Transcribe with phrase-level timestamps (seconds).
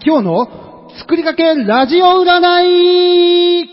[0.00, 3.68] 今日の作りかけラジオ占い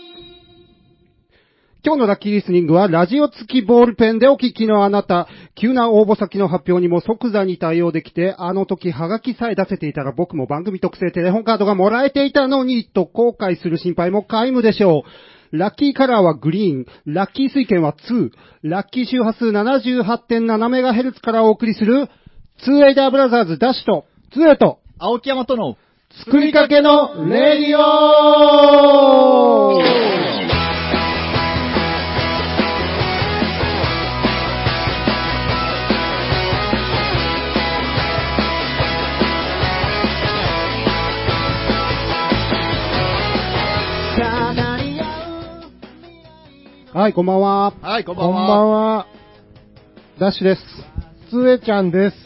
[1.84, 15.04] 今日のラッキーリスニングは、ラジオ付きボールペンでお聞きのあなた、急な応募先の発表にも即座に対応できて、あの時ハガキさえ出せていたら僕も番組特製テレホンカードがもらえていたのに、と後悔する心配も皆無でしょ
[15.52, 15.56] う。
[15.56, 18.30] ラッキーカラーはグリーン、ラッキー水券は2、
[18.64, 22.08] ラッキー周波数 78.7MHz からお送りする、
[22.64, 25.76] ツーエイダーブラザーズダッシュと、ツーエイと、青木山との
[26.24, 28.56] 作りかけのレディオ
[46.92, 47.74] はい、こんばんは。
[47.82, 48.58] はい、こんばこんばんは。
[48.62, 49.06] んは。
[50.18, 50.62] ダッシュです。
[51.30, 52.16] つえちゃんです。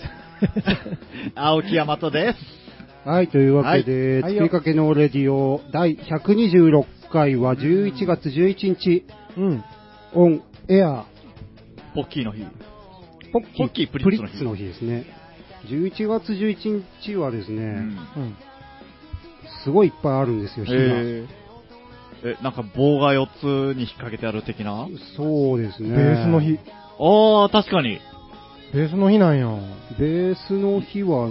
[1.35, 2.70] 青木山とです。
[3.04, 9.07] はい、というわけで、はい作りかけのレディオ第126回は11月11日、
[9.38, 9.65] うん。
[10.12, 11.07] オンエア、
[11.95, 12.45] ポッキーの日。
[13.32, 15.07] ポッキープリッツの日ツの日ですね。
[15.68, 17.68] 11月11日はですね、うん。
[17.68, 18.37] うん。
[19.64, 20.79] すごいいっぱいあるんですよ、日が。
[20.79, 21.26] え
[22.23, 24.87] え、なんか棒が4つに引っ掛けてある的な？
[25.16, 25.96] そうですね。
[25.96, 26.59] ベースの日。。
[26.98, 27.98] ああ、確かに。
[28.74, 29.46] ベースの日なんや。
[29.98, 31.30] ベースの日は、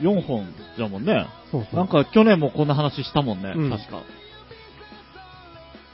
[0.00, 1.26] 4本じゃもんね。
[1.50, 1.76] そうそう。
[1.76, 4.02] なんか去年もこんな話したもんね、うん確か。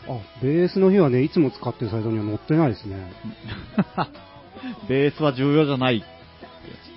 [0.08, 3.12] あ、ベースの日はね、いつも使ってるサイトには載ってないですね。
[4.88, 6.04] ベースは重要じゃない。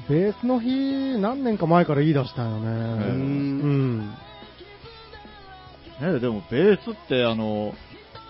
[0.09, 2.67] ベースの日、何年か前から言い出したんよね。
[2.67, 4.09] ううんん。
[6.01, 7.73] ね、でもベースってあの、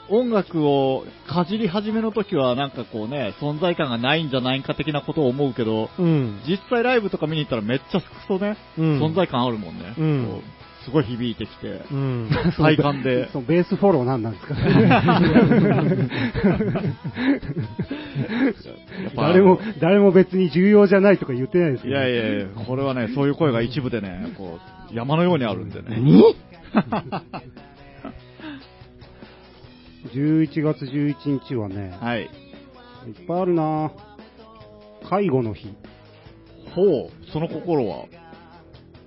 [0.09, 6.41] 音楽をかじり始めの時はなんかこうね、存在感がないんじゃないか的なことを思うけど、うん。
[6.47, 9.01] 実際ライブとか見に行ったらめっちゃくそね、うん。
[9.01, 9.95] 存在感あるもんね。
[9.97, 12.29] うんこうすごい響いてきて、うん。
[12.55, 13.27] 体感で。
[13.33, 15.01] そう、ベースフォローなんなんですかや
[19.09, 24.59] っぱ誰も、誰も別に重要じゃないとか言ってないですいやいやいや、これはね、そういう声が一部でね、こ
[24.91, 25.97] う、山のようにあるんでね。
[30.05, 32.21] 何11月11日はね、はい。
[32.21, 32.29] いっ
[33.27, 33.91] ぱいあるな
[35.09, 35.67] 介護の日。
[36.75, 38.05] ほう、その心は？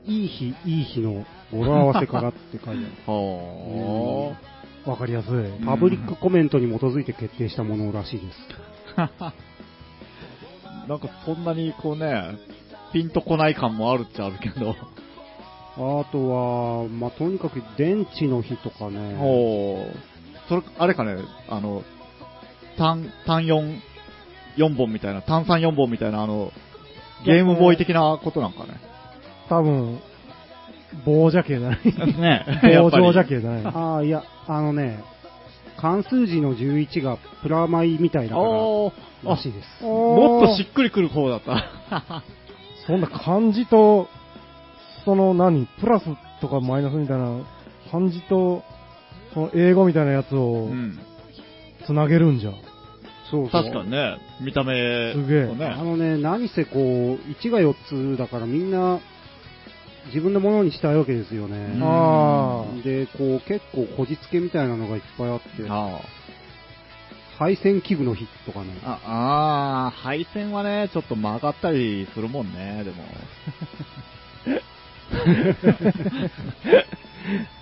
[0.07, 2.79] いい日、いい日の語呂合わせからって書いてある。
[3.07, 4.37] は
[4.87, 5.33] わかりやすい。
[5.33, 8.39] んパブリックコメントに基づいて決定したものらしいです。
[8.97, 9.11] あ。
[10.89, 12.39] なんかそんなにこうね、
[12.93, 14.75] ピンとこない感もあるっちゃあるけど。
[15.81, 19.15] あとは、まあ、とにかく電池の日とかね。
[20.49, 21.17] それ、あれかね、
[21.49, 21.83] あの、
[22.77, 23.81] 単、単4、
[24.57, 26.53] 4本みたいな、単3 4本みたいな、あの、
[27.25, 28.81] ゲームボーイ的なことなんかね。
[29.49, 30.01] 多分、
[31.05, 32.21] 棒邪形じゃない。
[32.21, 32.47] ね
[32.81, 33.67] 棒状邪形じゃない。
[33.67, 35.03] ああ、いや、あのね、
[35.77, 39.85] 関数字の11がプラマイみたいだから、おーらしいです。
[39.85, 42.23] もっとしっくりくる方だった。
[42.87, 44.09] そんな漢字と、
[45.05, 46.07] その何、プラス
[46.41, 47.41] とかマイナスみたいな、
[47.91, 48.63] 漢字と、
[49.35, 50.99] その英語みたいなやつうをん。
[51.87, 52.53] つなげるんじゃ。
[53.31, 53.63] そうそう。
[53.63, 55.43] 確かにね、見た目すげえ。
[55.45, 55.49] あ
[55.83, 56.81] のね、何せこう、
[57.31, 59.01] 1が4つだからみんな、
[60.07, 61.79] 自分のものにしたいわけですようんね。
[61.83, 66.01] あで、こう、結構こじつけみたいなのがいっぱいあって、あ
[67.39, 68.73] 配線器具の日とかね。
[68.85, 72.97] あああ、配線はね、ちょっと曲がったりするもんね、でも。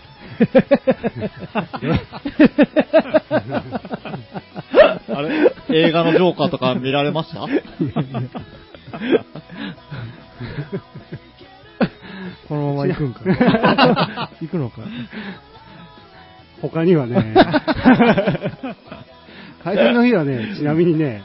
[5.08, 5.52] あれ？
[5.88, 7.40] 映画のジョーカーとか見られました？
[12.48, 13.20] このまま行くんか。
[14.40, 14.82] 行くのか。
[16.62, 17.34] 他にはね、
[19.62, 21.22] 配線の日はね、ちなみにね、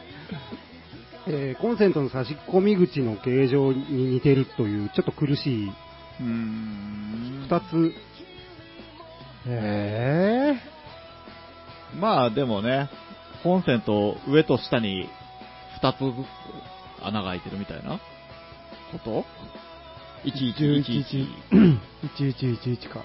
[1.28, 3.84] えーコンセントの差し込み口の形状に
[4.14, 5.68] 似てるという、ちょっと苦しい。
[5.68, 7.48] うー
[9.50, 9.50] ん。
[9.50, 10.56] 二つ、え
[12.00, 12.90] まあでもね、
[13.44, 15.10] コンセント上と下に
[15.82, 16.12] 二つず
[17.02, 18.00] つ穴が開いてるみたいな？
[18.92, 19.26] こと？
[20.26, 21.28] ぇ ?1111。
[22.18, 23.02] 1111か。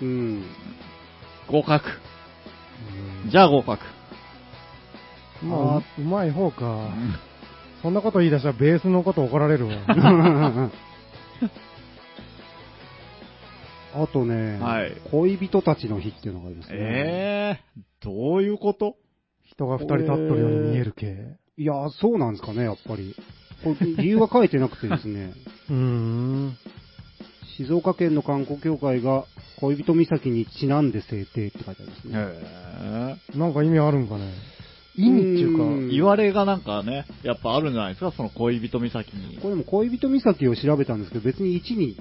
[0.00, 0.44] うんうん。
[1.48, 1.88] 合格。
[3.24, 3.84] うんじゃあ合格。
[5.42, 6.66] まあ、ううまい方か。
[6.66, 7.14] うん
[7.82, 9.72] そんなこと言い出したらベースのこと怒られるわ。
[13.94, 16.76] あとね、はい恋人たちの日っていうのがありますね。
[16.78, 18.96] ええー、どういうこと？
[19.46, 21.36] 人が二人立っとるように見える系。
[21.56, 23.14] いや、そうなんですかね、やっぱり。
[23.98, 25.32] 理由は書いてなくてですね、
[25.68, 26.56] うーん。
[27.58, 29.26] 静岡県の観光協会が
[29.60, 32.14] 恋人岬にちなんで制定って書いてありますね。
[33.34, 34.32] へなんか意味あるんかね。
[34.96, 35.92] 意味っていうか。
[35.92, 39.36] 言われがなんかね、やっぱあるんじゃないですか、その恋人岬に。
[39.42, 41.96] これも恋人岬を調べたんですけど、別に1に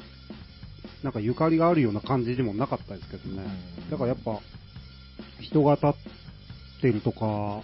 [1.03, 3.43] なんかゆかりがあるような感じでもなかったですけどね。
[3.89, 4.39] だからやっぱ、
[5.39, 5.93] 人が立っ
[6.81, 7.61] てるとか、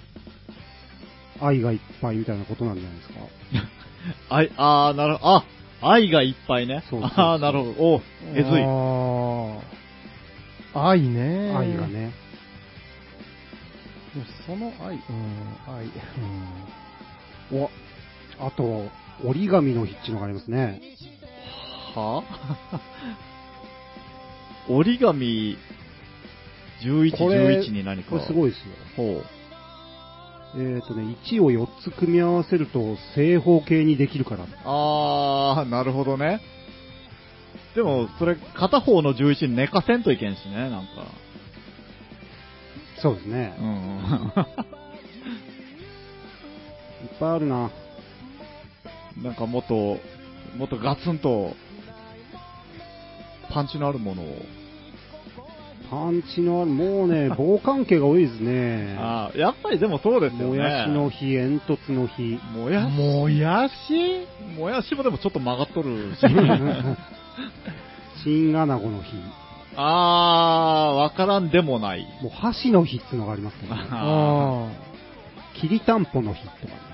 [1.41, 3.15] 愛がいっぱいみたいなことなんじゃないですか。
[4.35, 5.45] 愛、あー、なるほど、あ、
[5.81, 6.83] 愛がいっぱいね。
[6.89, 7.71] そうあー、なるほど。
[7.71, 8.01] お
[8.33, 8.63] えずい。
[8.63, 9.59] あ
[10.79, 10.89] あ。
[10.89, 11.53] 愛ね。
[11.55, 11.87] 愛が。
[11.87, 12.11] ね。
[14.45, 15.01] その愛、うん、
[15.67, 15.85] 愛、
[17.51, 17.63] うん。
[17.63, 17.69] お、
[18.39, 18.89] あと、
[19.23, 20.81] 折り紙の日っていうのがありますね。
[21.99, 22.23] は？
[24.67, 25.57] 折り紙、
[26.81, 28.11] 11、これ11に何か。
[28.11, 28.65] これすごいですよ。
[28.95, 29.25] ほう。
[30.57, 34.45] えっ、とね、1を4つ組み合わせると正方形にできるから。
[34.63, 36.41] あー、なるほどね。
[37.75, 40.89] でも、それ、片方の11に寝かせんといけんしね、なんか。
[43.01, 43.61] そうですねう。
[43.61, 43.65] ん。
[47.03, 47.69] いっぱいあるな。
[49.21, 49.99] なんかもっと、
[50.57, 51.53] もっとガツンと、
[53.51, 54.45] パンチのあるものを。
[55.89, 58.97] パンチのある、もうね、棒関係が多いですね。
[58.99, 60.45] あーやっぱりでもそうですよね。
[60.47, 62.39] もやしの日、煙突の日。
[62.53, 62.97] もやし？
[62.97, 64.27] もやし
[64.57, 66.21] もやしもでもちょっと曲がっとるし。
[68.23, 69.13] 新アナゴの日。
[69.75, 72.07] あー、わからんでもない。
[72.21, 73.81] もう箸の日っていうのがありますけどね。
[73.91, 74.69] あ
[75.59, 76.84] きりたんぽの日とかね。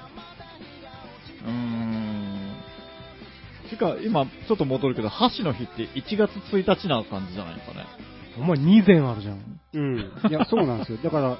[3.71, 7.85] てか、今、ちょっと戻るけど、箸の日って1月1日な感じじゃないですかね。
[8.37, 8.39] あ。
[8.39, 9.59] お前2膳あるじゃん。
[9.73, 9.97] うん。
[10.29, 10.97] いや、そうなんですよ。
[11.03, 11.37] だから、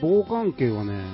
[0.00, 1.04] 棒関係はね、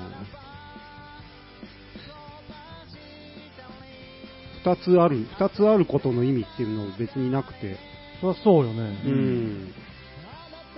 [4.64, 7.76] 二つある、二つあることの意味っていうのは別になくて、
[8.20, 9.00] そりゃそうよね。
[9.04, 9.74] うん。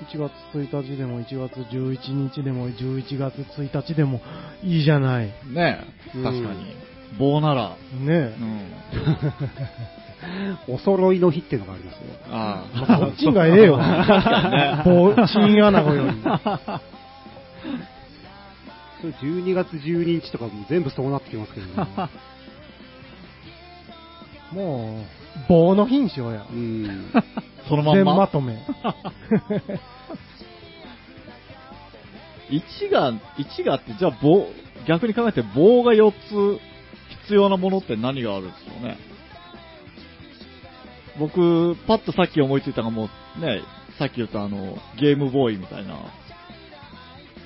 [0.00, 4.20] 1月1日でも1月11日でも11月1日でも
[4.62, 5.26] いいじゃない。
[5.26, 6.89] ねねえ、うん確かに。
[7.18, 7.76] 棒なら。
[8.08, 8.44] えう。
[8.44, 8.72] ん。
[10.74, 12.02] お揃いの日っていうのがありますよ。
[12.30, 13.78] あまあこっちがええよ。
[13.80, 16.12] ね棒、チンアナゴより。
[19.00, 21.88] それ12月12日とかも全部そうなってきますけどね。
[24.52, 26.54] もう、棒の品種やう。
[26.54, 27.10] ん。
[27.68, 28.28] そのまん全まま。
[28.28, 28.58] とめ。
[32.50, 34.48] 1が、1があって、じゃあ棒、
[34.86, 36.60] 逆に考えて棒が4つ
[37.22, 38.98] 必要なものって何があるんですよね？
[41.18, 43.08] 僕、パッとさっき思いついたのがも
[43.38, 43.62] う、ね、
[43.98, 45.96] さっき言ったあの、ゲームボーイみたいな。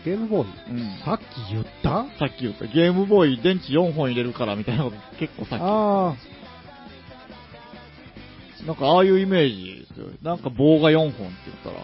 [0.05, 0.51] ゲームボーイ？
[0.71, 0.99] うん。
[1.05, 1.23] さっき
[1.53, 2.05] 言った？
[2.19, 5.63] さっき言った、ゲームボーイ電池4本入れるからみたいなこと結構さっき。
[5.63, 6.15] あ
[8.67, 10.07] なんかああいうイメージですよ。
[10.23, 11.77] なんか棒が4本って言ったら。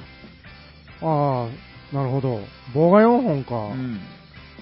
[1.02, 1.48] あ、あ
[1.92, 2.40] あ、なるほど。
[2.72, 3.54] 棒が4本か。
[3.56, 4.00] うん。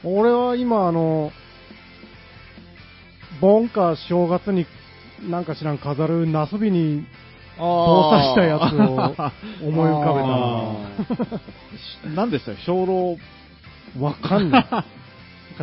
[0.03, 1.31] 俺は今、あの、
[3.41, 4.67] 盆か正月に
[5.29, 7.07] なんか知らん飾るナスビに
[7.59, 12.15] 棒刺したやつを思い浮かべたな。
[12.15, 13.19] 何でした兵糧、
[14.01, 14.67] わかんない。
[14.71, 14.87] なんか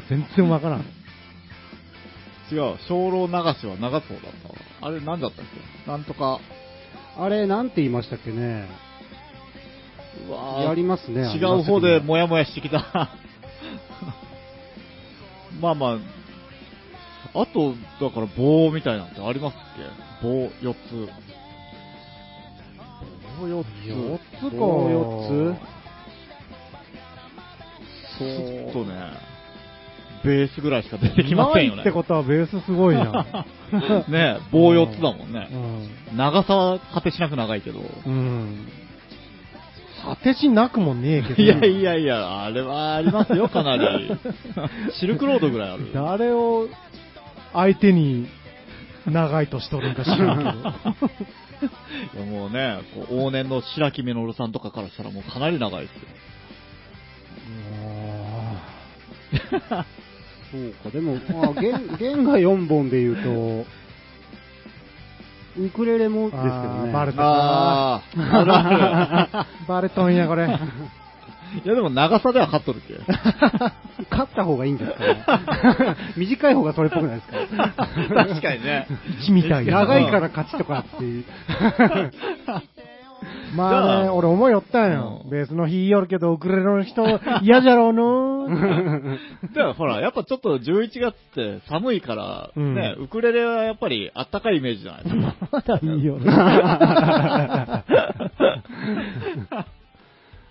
[0.09, 0.81] 全然わからん。
[2.51, 4.55] 違う、兵糧流しは長そうだったわ。
[4.81, 5.45] あれ何だったっ
[5.85, 5.89] け？
[5.89, 6.39] なんとか、
[7.17, 8.67] あれ、なんて言いましたっけね？
[10.27, 11.33] うわーやりますね。
[11.35, 12.79] 違う方でもモヤモヤしてきた。
[15.61, 15.97] まあまあ、
[17.33, 19.57] あと、だから棒みたいなんてありますっ
[20.21, 20.25] け？
[20.27, 21.09] 棒4つ。
[23.41, 24.57] 棒4つ？4つか。
[24.57, 25.55] 棒4
[28.17, 28.95] そうとね、
[30.23, 31.81] ベースぐらいしか出てきませんよね。
[31.81, 33.11] ってことはベースすごいじゃん。
[34.09, 35.49] ね棒4つだもんね
[36.11, 36.13] う。
[36.13, 36.17] ん。
[36.17, 37.79] 長さは果てしなく長いけど。
[38.05, 38.67] うん。
[40.05, 41.43] 果てしなくもねえけど。
[41.43, 44.09] いやいやいや、あれはありますよ、かなり。
[44.99, 45.91] シルクロードぐらいある。
[45.93, 46.69] 誰を
[47.55, 48.27] 相手に
[49.05, 50.51] 長いとしとるんか知らんけど。
[52.13, 55.99] いやもうね、こう往年の白木実さんとかからしたらもうかなり長いですよ。
[60.51, 63.65] そうか、でも、まあ、弦弦が4本で言うと、
[65.57, 66.53] ウクレレもですけど
[66.85, 66.91] ね。
[66.91, 70.47] バレたあー、あるあ バレとんや、これ。
[71.55, 71.61] る。
[71.65, 72.93] いやでも長さでは勝っとるっけ。
[74.11, 77.73] 勝った方がいいんですか 短い方がそれっぽくないですか？
[78.25, 78.87] 確かにね。
[79.25, 79.79] 木みたいな。
[79.81, 81.25] 長いから勝ちとかっていう。
[83.55, 85.21] まあね、俺思いよったんよ。
[85.23, 87.03] うんベースの日よるけど、ウクレレの人
[87.41, 95.33] 嫌じゃろうのだからほら、やっぱちょっと11月って寒いから、うんね、ウクレレはやっぱりあったかいイメージじゃないですか。
[95.51, 96.25] まだいいよね。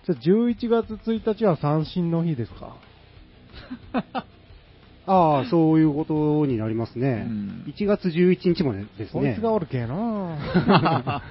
[0.05, 2.75] じゃあ11月1日は三振の日ですか？
[5.07, 7.25] ああ、そういうことになりますね。
[7.27, 9.41] うん1月11日までですねこいつ。
[9.41, 9.95] がおるけえな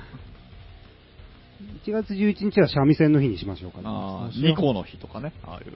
[1.85, 3.85] 1月11日は三味線の日にしましょうかね。
[3.87, 5.73] ああ、そうしよう2個の日とかね、ああいう。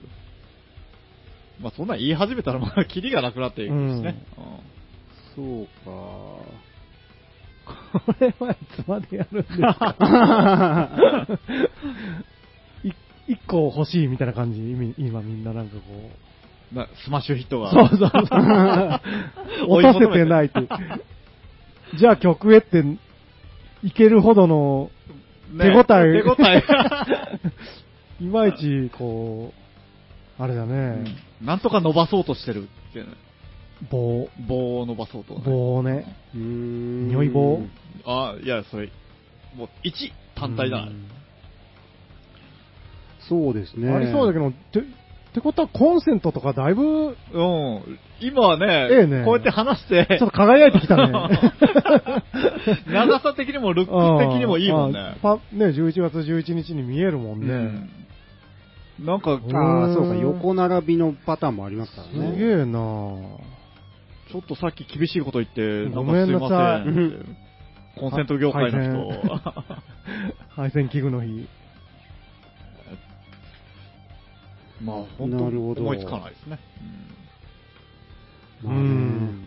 [1.61, 4.23] まあそんなん言い始めたらまあキリがなくなっていくんですね。
[5.35, 5.91] そうか。
[8.05, 9.95] これはいつまでやるんですか？
[11.29, 11.33] い
[13.29, 15.93] 一個欲しいみたいな感じ、今今みんななんかこう。
[15.93, 16.29] うん
[16.73, 17.71] なスマッシュヒットが。
[17.71, 18.11] そうそうそう。
[19.67, 20.53] 落とせてないって。
[21.97, 22.83] じゃあ曲へって、
[23.83, 24.91] いけるほどの、
[25.51, 26.63] ね手応え手応え。
[28.23, 29.51] いまいち、こ
[30.39, 31.05] う、あれだうねん、
[31.41, 33.13] なんとか伸ばそうとしてるっていうね。
[33.89, 35.41] 棒、棒を伸ばそうと、ね。
[35.45, 36.15] 棒をね。
[36.35, 37.61] うーん如意棒
[38.05, 38.91] あいや、それ、
[39.55, 40.89] もう1単体じゃない。
[40.89, 41.18] うん
[43.29, 43.91] そうですね。
[43.91, 47.99] ありそうだけど、て、ってことはコンセントとかだいぶ、うん。
[48.19, 51.13] 今はね、ええねこうやって話して、ちょっと輝いてきたね。
[52.91, 55.15] 長さ的にもルックス的にもいいもんね
[55.53, 57.53] ね、11月11日に見えるもんね。
[57.53, 57.89] うん
[58.99, 62.37] なんか、うんああ、そうか、横並びのパターンもありますからすね。
[62.37, 62.79] げえな
[64.29, 67.99] ちょっとさっき厳しいこと言って、ごめんなかすいまさい。
[67.99, 69.29] コンセント業界の人。
[70.55, 71.47] 配線器具の日。
[74.81, 76.59] まあ、本当思いつかないですね。
[78.63, 79.45] うん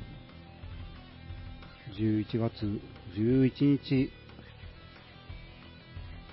[1.98, 2.80] 11月
[3.16, 3.94] 11日。
[3.96, 3.98] う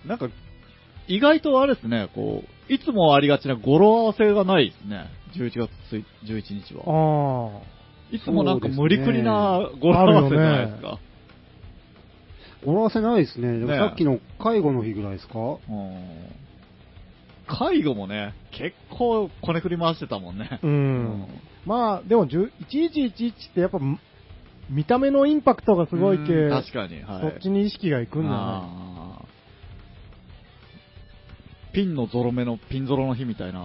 [0.06, 0.29] んなんか、
[1.10, 5.08] 意外とあれですね、こう、いつもありがちな語呂合わせがないですね。
[5.36, 5.70] 11月
[6.24, 6.84] 11日は。
[7.60, 7.62] あ
[8.10, 11.00] いつもなんか無理くりな語呂合わせじゃないですか。
[12.65, 13.60] 語呂合わせないですね。
[13.60, 15.38] でもねさっきの介護の日ぐらいですか？
[15.38, 15.58] うん
[17.50, 20.60] 介護もね、結構こねくり回してたもんねあ。。
[20.62, 21.27] うん。
[21.65, 23.79] まあ、でも、10 1111ってやっぱ、
[24.70, 27.22] 見た目のインパクトがすごいけ、うん確かに、はい。
[27.22, 28.89] そっちに意識がいくんだよね。
[31.74, 33.63] ピンのゾロ目のピンゾロの日みたいな、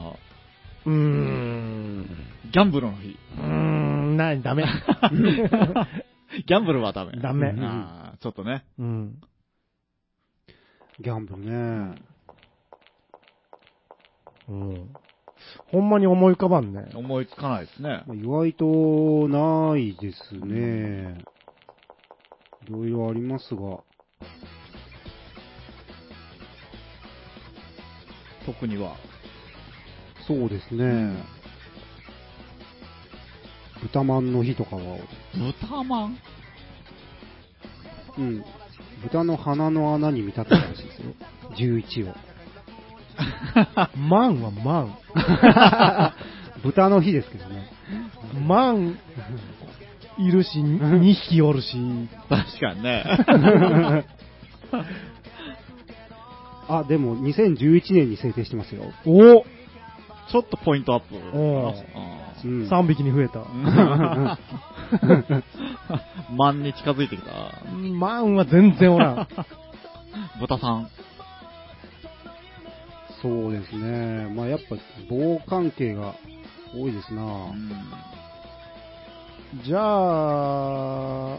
[0.86, 2.06] うーん。
[2.52, 3.16] ギャンブルの日。
[3.38, 4.64] うーん、なに、ダメ。
[6.46, 7.12] ギャンブルはダメ。
[7.20, 7.54] ダメ
[8.20, 8.64] ちょっとね。
[8.78, 9.20] うん。
[11.00, 11.40] ギャンブル
[11.92, 12.13] ね。
[14.48, 14.94] うん。
[15.70, 16.90] ほんまに思い浮かばんね。
[16.94, 18.02] 思いつかないですね。
[18.06, 21.18] まあ意外とないですね。
[22.68, 23.78] いろいろありますが。
[28.46, 28.96] 特には。
[30.26, 31.14] そうですね。
[33.82, 34.98] 豚まんの日とかは、
[35.34, 36.18] 豚まん？
[38.16, 38.44] うん。
[39.02, 41.12] 豚の鼻の穴に見立てたらしいですよ。
[41.58, 42.33] 11を。
[43.96, 44.96] 万は万。
[46.62, 47.70] 豚の日ですけどね。
[48.46, 48.96] 万、
[50.18, 51.76] いるし、2匹おるし。
[52.28, 53.04] 確かにね。
[56.68, 58.84] あ、でも2011年に制定してますよ。
[59.04, 59.44] お
[60.30, 61.14] ちょっとポイントアップ。
[61.36, 61.74] お
[62.44, 63.40] うん !3 匹に増えた。
[63.44, 64.38] ー
[66.36, 67.30] 万に近づいてきた。
[67.98, 69.28] 万は全然おらん。
[70.40, 70.88] 豚さん。
[73.24, 74.28] そうですね。
[74.28, 74.76] まあやっぱ
[75.08, 76.14] 棒関係が
[76.74, 77.22] 多いですな。
[77.22, 77.70] うん
[79.62, 81.38] じゃあ、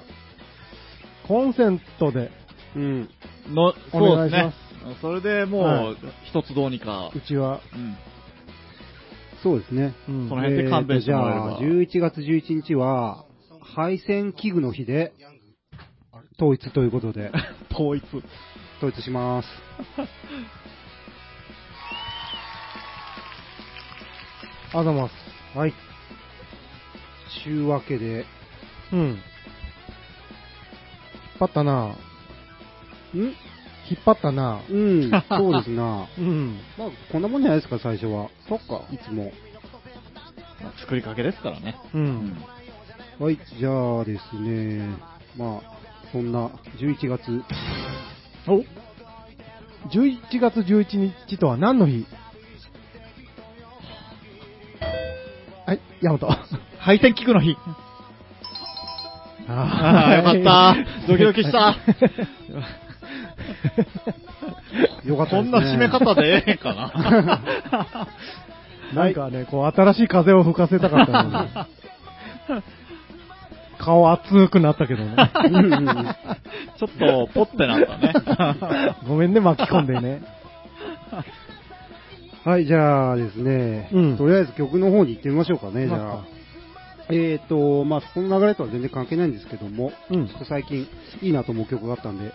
[1.27, 2.31] コンセントで、
[2.73, 3.09] うん。
[3.53, 5.01] の、お願いします。
[5.01, 7.11] それでもう、はい一つどうにか。
[7.13, 7.97] うちは、うん。
[9.43, 9.93] そうですね。
[10.07, 13.25] うんその辺で勘弁してもらえればえーとじゃあ、11月11日は、
[13.61, 15.11] 配線器具の日で、
[16.37, 17.31] 統一ということで、
[17.73, 18.03] 統一。
[18.77, 19.49] 統一します。
[24.77, 25.57] あざます。
[25.57, 25.73] はい。
[27.45, 28.25] ちゅうわけで、
[28.91, 28.99] うん。
[28.99, 29.19] 引っ
[31.39, 31.71] 張ったな。
[31.85, 31.95] ん？
[33.13, 34.61] 引っ張ったな。
[34.69, 36.07] うん、 そうですな。
[36.17, 36.59] うん。
[36.77, 38.29] まあ、こんなもんじゃないですか、最初は。
[38.49, 38.81] そっか。
[38.91, 39.31] いつも。
[40.61, 41.77] まあ作りかけですからね。
[41.93, 41.97] う。。
[41.97, 42.37] うん
[43.17, 44.89] はい、じゃあですね、
[45.37, 45.77] まあ、
[46.11, 47.41] そんな11月、
[48.45, 48.61] お
[49.87, 52.05] ？11月11日とは何の日？
[56.05, 56.29] ヤマト。
[56.77, 57.57] 配線器具の日。
[59.47, 60.75] ああ、よかった。
[61.09, 61.75] ドキドキした。
[65.03, 65.41] よかったね。
[65.41, 66.91] こんな締め方でええかな。
[69.03, 71.49] なんかね、こう、新しい風を吹かせたかったのに。
[73.79, 75.15] 顔熱くなったけどね。
[76.77, 78.13] ちょっと、ポッてなったね。
[79.07, 80.21] ごめんね、巻き込んでね。
[82.45, 86.27] はい、じゃあですね、うんとりあえず曲の方に行ってみましょうかね、じゃあま。
[87.09, 90.87] えーと、まあ、この流れとは全然関係ないんですけども、うんちょっと最近
[91.23, 92.31] いいなと思う曲があったんで、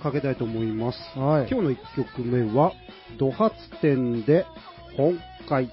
[0.00, 0.98] かけたいと思います。
[1.18, 1.48] はい。
[1.50, 2.72] 今日の1曲目は、
[3.18, 4.46] ド発展で
[4.96, 5.68] 本会。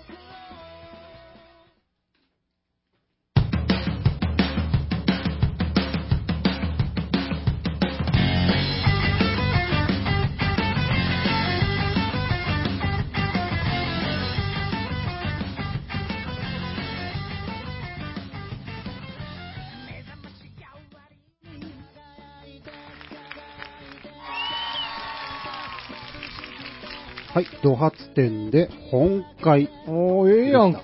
[27.66, 29.70] はい、ド発展で本会。
[29.88, 30.82] おー、ええやんけ。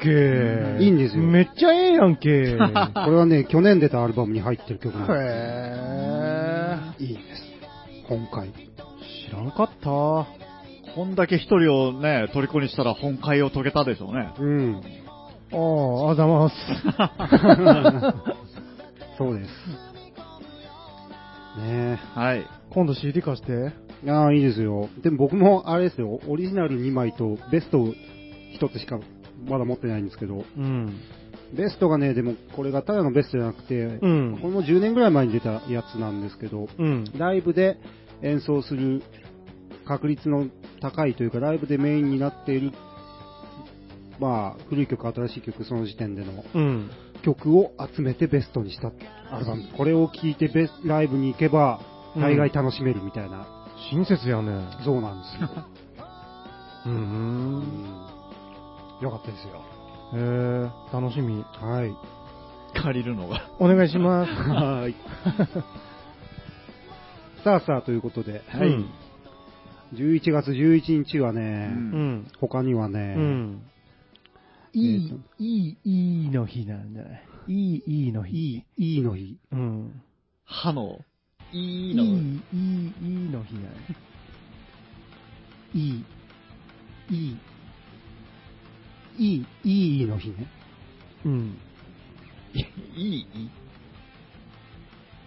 [0.84, 2.58] いいんですよめっちゃええやんけ。
[2.58, 2.64] こ
[3.12, 5.18] れはね、去年出たアルバムに入ってる曲なんでへ
[6.98, 7.04] す。
[7.04, 7.44] いいんです。
[8.08, 8.50] 本会。
[8.50, 8.54] ー。
[9.28, 10.26] 知らんかった。
[10.94, 14.34] こんだけ一人をね、虜にしたら本会を遂げたでしょうね。
[14.38, 14.82] うん。
[15.54, 15.58] あ
[16.08, 16.56] あ、あざます。
[19.18, 19.50] そうです。
[21.60, 22.46] ねはい。
[22.72, 23.91] 今度 CD 貸して。
[24.06, 24.12] え。
[24.12, 24.90] ああ、いいですよ。
[25.04, 29.00] でも僕もあれですよ、オリジナル2枚とベスト1つしか
[29.48, 30.96] まだ持ってないんですけど、うん。
[31.56, 37.06] ベストがね、でもこれがただのベストじゃなくて、うんこれも10年ぐらい前に出たやつなんですけど、うん。
[37.18, 37.78] ライブで
[38.22, 39.02] 演奏する
[39.86, 40.48] 確率の
[40.82, 42.72] 高いというか、ライブでメインになっている、
[44.20, 46.90] まあ、古い曲、新しい曲、その時点でのうん。
[47.24, 48.92] 曲を集めてベストにした
[49.32, 49.64] アルバム。
[49.78, 51.82] これを聴いてベスライブに行けば、
[52.16, 53.48] 大概楽しめるみたいな、
[53.90, 54.68] 親切やね。
[54.86, 55.50] そうなんですよ。
[56.86, 56.88] う。
[56.90, 57.64] うんん
[59.02, 59.62] よかったですよ。
[60.14, 61.44] へえ、楽しみ。
[61.44, 61.94] はい。
[62.82, 63.50] 借りるのが。
[63.60, 64.32] お願いします。
[64.50, 64.96] はい。
[67.44, 68.90] さあさあ、ということで、はいうん
[69.94, 72.28] 11月11日はね、うんうん。
[72.40, 73.62] 他にはね、うん。
[74.72, 75.86] いい、いい、
[76.24, 77.24] いいの日なんじゃない？
[77.50, 78.38] いい、いいの日。
[78.38, 79.38] いい、いいの日。
[79.52, 80.02] うん。
[80.46, 81.02] 歯の、
[81.54, 82.04] いいの？
[82.04, 82.12] い、い。
[82.54, 83.64] いい、いいの日なん
[85.74, 86.04] いい、
[87.10, 87.38] いい、
[89.18, 90.48] いい、いいの日ね。
[91.26, 91.58] うん。
[92.54, 92.64] いい、
[92.96, 93.26] いい、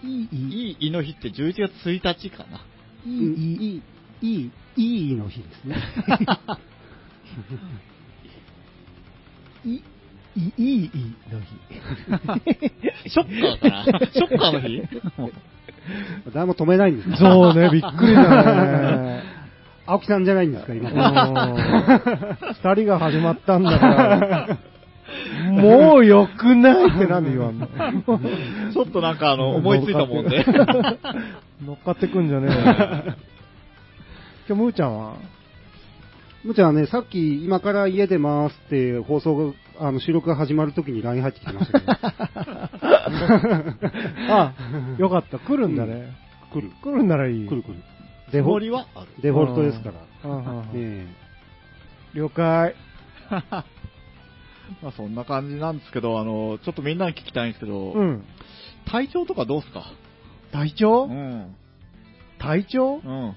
[0.02, 2.64] いい、いい、の日って11月1日かな。
[3.06, 3.82] いい、い
[4.22, 5.76] い、いい、いいの日ですね。
[9.64, 9.82] いい、
[10.36, 10.90] いい、いい
[11.30, 11.46] の日。
[13.08, 14.82] ショッカーかなショッカーの日
[16.32, 17.16] 誰も止めないんですね。
[17.16, 19.22] そうね、びっくりだね。
[19.86, 20.90] 青木さんじゃないんですか、今。
[20.90, 20.96] うん
[22.64, 24.48] 二人が始まったんだから、
[25.50, 30.44] もう良くないってなんで言わんのちょっとなんかあの、思いついたもんで。
[31.64, 32.62] 乗っかってくんじゃねえよ。
[34.48, 35.14] 今日、むーちゃんは？
[36.44, 41.92] むちゃんはね、さっき今から家出ますって放送が、あの、収録が始まるときに LINE 入ってきてましたけど。
[44.30, 44.52] あ、
[44.98, 45.38] よかった。
[45.38, 46.12] 来るんだね。
[46.52, 46.70] 来る。
[46.82, 47.48] 来るんならいい。
[47.48, 47.76] 来る来る。
[48.32, 49.08] デフォりはある。
[49.22, 50.30] デフォルトですから。
[50.30, 51.06] うんうんうんえ
[52.14, 52.74] 了解。
[53.30, 53.64] ま
[54.88, 58.24] あそんな感じなんですけど、あの、ちょっとみんなに聞きたいんですけど、うん。
[58.86, 59.84] 体調とかどうすか？
[60.52, 61.04] 体調？
[61.06, 61.54] うん。
[62.38, 63.00] 体調？
[63.04, 63.34] うん。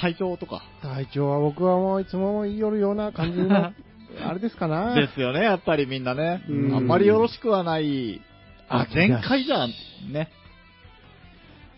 [0.00, 0.62] 体調とか。
[0.82, 3.72] 体調は僕はもういつも言いよるような感じの、
[4.22, 4.94] あれですかな。
[4.94, 6.42] ですよね、やっぱりみんなね。
[6.48, 8.20] うんあんまりよろしくはない。
[8.68, 9.70] あ、前回じゃん、
[10.12, 10.30] ね。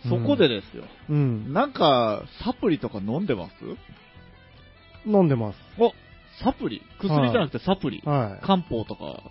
[0.08, 0.84] そこでですよ。
[1.10, 1.52] うん。
[1.52, 3.52] なんか、サプリとか飲んでます？
[5.06, 5.58] 飲んでます。
[5.78, 5.92] お、
[6.44, 8.44] サプリ薬じゃなくてサプリ、はい。
[8.46, 9.22] 漢方とか。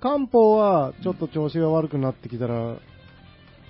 [0.00, 2.76] 漢方は、ちょっと調子が悪くなってきたら、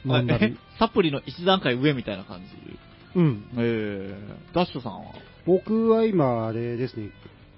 [0.05, 0.59] 飲んだえり。
[0.79, 2.47] サプリの一段階上みたいな感じ。
[3.17, 3.49] うん。
[3.57, 5.13] えー、ダッシュさんは？
[5.47, 7.11] 僕は今、あれですね、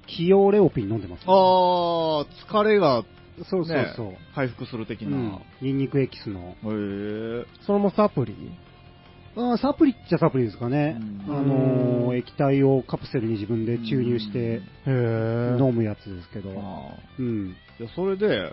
[0.07, 3.03] キオレオピン飲んでます、あー、疲れが、
[3.49, 4.07] そうそうそう。
[4.09, 5.17] ね回復する的な。
[5.17, 5.39] うん。
[5.61, 6.57] ニンニクエキスの。
[6.63, 7.47] へー。
[7.67, 8.35] それもサプリ？
[9.37, 10.99] あーサプリっちゃサプリですかね。
[11.29, 14.61] うんあのー、液体をカプセルに自分で注入して。
[14.87, 16.51] 飲むやつですけど。
[16.51, 17.55] あうん。
[17.79, 18.53] ーいやそれで、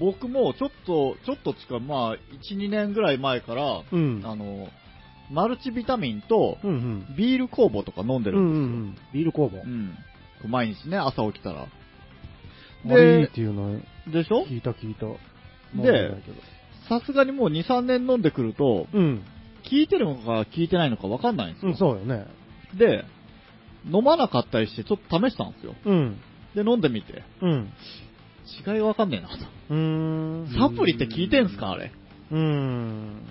[0.00, 4.22] 僕もちょっと、ちょっと近い、まあ、1、2年ぐらい前から、うん。
[4.24, 4.68] あの、
[5.30, 7.16] マルチビタミンとうんうん。
[7.16, 9.74] ビール酵母とか飲んでうんうるんんビール工房ですよ。。
[10.44, 10.50] うん。
[10.50, 11.66] 毎日ね、朝起きたら。
[12.84, 12.92] うん。
[12.92, 13.78] あれいいっていうの
[14.12, 14.44] でしょ？
[14.46, 15.06] 聞いた聞いた。
[15.82, 16.10] で
[16.88, 19.22] さすがにもう2、3年飲んでくると、うん。
[19.68, 21.72] 効いてるのか効いてないのか分かんないんですよ。
[21.72, 22.26] うん、そうよね。
[22.78, 23.04] で、
[23.92, 25.74] 飲まなかったりして、ちょっと試したんですよ。
[25.84, 26.16] うん。
[26.54, 27.22] で、飲んでみて。
[27.42, 27.70] うん。
[28.66, 29.34] 違いがわかんねえなと。
[29.70, 30.48] うーん。
[30.58, 31.92] サプリって聞いてんすかあれ？
[32.30, 33.22] うーん。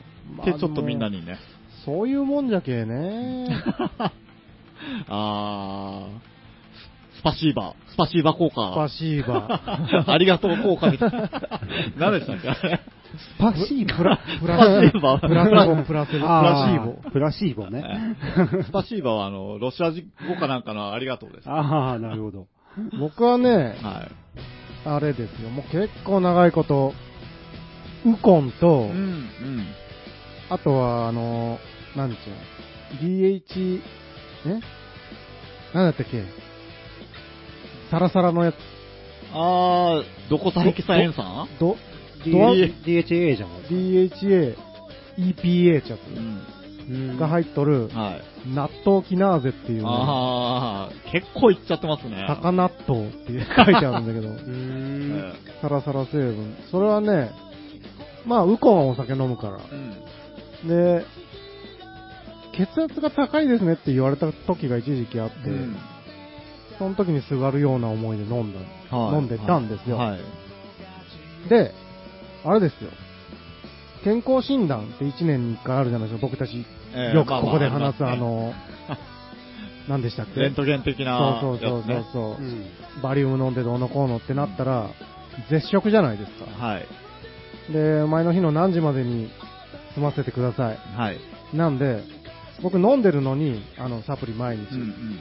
[0.42, 1.40] ってちょっとみんなにね。
[1.88, 3.48] そういうもんじゃけえね。
[5.08, 8.74] あー、スパシーバー、スパシーバー効果。
[8.74, 10.12] スパシーバー。
[10.12, 11.30] ありがとう効果みたいな。
[11.98, 12.50] 何でしたっけ？
[12.50, 12.82] あれ
[13.16, 13.96] スパシーボ。
[14.00, 16.92] プラ、プスパラシーバープラセボ、プラセボ、プラシーボ。
[17.04, 17.10] ボ。
[17.10, 18.16] プラシーボね。
[18.66, 19.96] スパシーバーはあの、ロシア語
[20.38, 21.48] かなんかのありがとうです。
[21.48, 22.48] はああ、なるほど。
[23.00, 24.88] 僕はね、い。
[24.90, 26.94] あれですよ、もう結構長いこと、
[28.06, 29.66] ウコンと、うん、うん。
[30.50, 31.60] あとは、あの、
[31.96, 32.32] なんでしょ
[33.02, 33.82] う、DH、
[34.46, 34.62] ね
[35.74, 36.24] なんだったっけ？
[37.92, 38.56] サラサラのやつ、
[39.34, 41.76] あー、どこ佐伯さんさんど、
[42.26, 43.50] ア？DHA じゃん。
[43.70, 44.56] DHA、
[45.18, 47.18] EPA ってやうん。
[47.18, 48.50] つが入っとる、はい。
[48.54, 52.26] 納豆キナーゼっていうね、あー、結構いっちゃってますね。
[52.28, 54.30] 高納豆って 書いてあるんだけど、
[55.62, 56.56] サラサラ成分。
[56.72, 57.32] それはね、
[58.26, 59.60] まあ、ウコンはお酒飲むから。
[59.72, 59.76] え
[60.64, 60.70] うん。
[60.70, 61.06] で、
[62.58, 65.76] 血圧が高いですねって言われた時が一時期あって、うん
[66.78, 68.60] その時にすがるような思いで飲んだ、
[68.96, 69.98] はい飲んでたんですよ。
[69.98, 71.50] はい。
[71.50, 71.72] で、
[72.46, 72.92] あれですよ。
[74.04, 76.66] 健康診断って1年に1回あるじゃないですか、僕たち。
[76.94, 78.54] ええよくまあここで話す、まああの、
[79.90, 80.40] 何でしたっけ？
[80.40, 82.66] レントゲン的なそうそうそうそうそう、うん
[83.02, 84.90] バリウム飲んでどうのこうのってなったら、
[85.50, 86.46] 絶食じゃないですか。
[86.64, 86.86] はい。
[87.74, 89.32] で、前の日の何時までに
[89.96, 90.78] 済ませてください。
[90.96, 91.18] はい。
[91.54, 92.04] なんで、
[92.62, 94.74] 僕飲んでるのに、あの、サプリ毎日。
[94.74, 95.20] うんうん。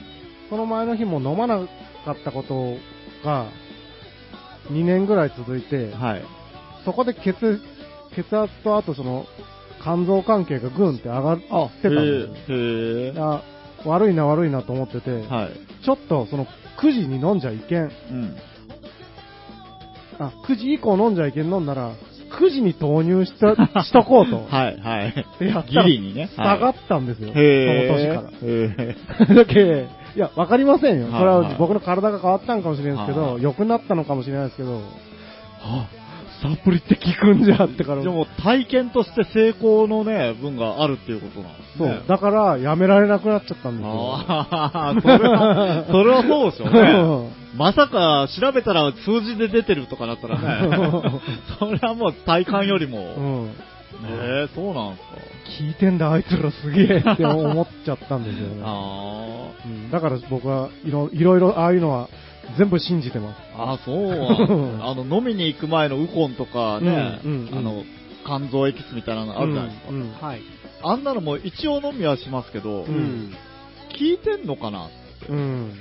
[0.49, 1.59] その前の日も飲まな
[2.05, 2.75] かったこと
[3.23, 3.47] が、
[4.71, 6.25] 2年ぐらい続いて、はい。
[6.85, 7.33] そこで血、
[8.15, 9.25] 血圧とあとその、
[9.81, 13.41] 肝臓関係がグンって上がってたんですよ。
[13.85, 15.85] 悪いな悪いなと思ってて、はい。
[15.85, 16.47] ちょっとその
[16.79, 17.83] 9時に飲んじゃいけん。
[17.83, 18.35] うん。
[20.19, 21.91] あ、9時以降飲んじゃいけん飲んだら、
[22.31, 24.45] 9時に投入した、しとこうと。
[24.49, 25.25] はい、はい。
[25.45, 26.29] やったギら、リにね。
[26.35, 27.31] 下がっったんですよ。
[27.35, 28.07] へそのえ。
[28.07, 28.21] 年か
[29.29, 29.33] ら。
[29.33, 31.07] へだけ、いや、わかりませんよ。
[31.11, 34.81] それは僕の体が変わったんかもしれないですけど、良くなったのかもしれないですけど、
[35.61, 35.87] あ、
[36.41, 38.01] サプリって効くんじゃってから。
[38.01, 41.99] でも体験として成功のね、分があるっていうことなんですね。
[41.99, 42.07] そう。
[42.07, 44.15] だから、やめられなくなっちゃったんですよ。
[44.27, 47.47] ああ、それは、それはそうでしょうね。
[47.55, 50.91] まさか調べたら数字で出てるとかだったらね、
[51.59, 53.51] それはもう体感よりも、うん。
[54.05, 55.07] えー、そうなんすか。
[55.59, 58.61] 聞いてんだ、あいつらすげえって思っちゃったんですよね。
[58.63, 62.09] あうん、だから僕はいろいろいろああいうのは
[62.57, 63.37] 全部信じてます。
[63.57, 64.11] あ、あそう
[64.81, 67.83] あの、飲みに行く前のウコンとかね、うんうんうんあの、
[68.25, 69.89] 肝臓エキスみたいなのあるじゃないですか。
[69.89, 70.41] うんうんはい。
[70.83, 73.33] あんなのも一応飲みはしますけど、ううんん。
[73.97, 74.87] 聞いてんのかな
[75.29, 75.73] うん。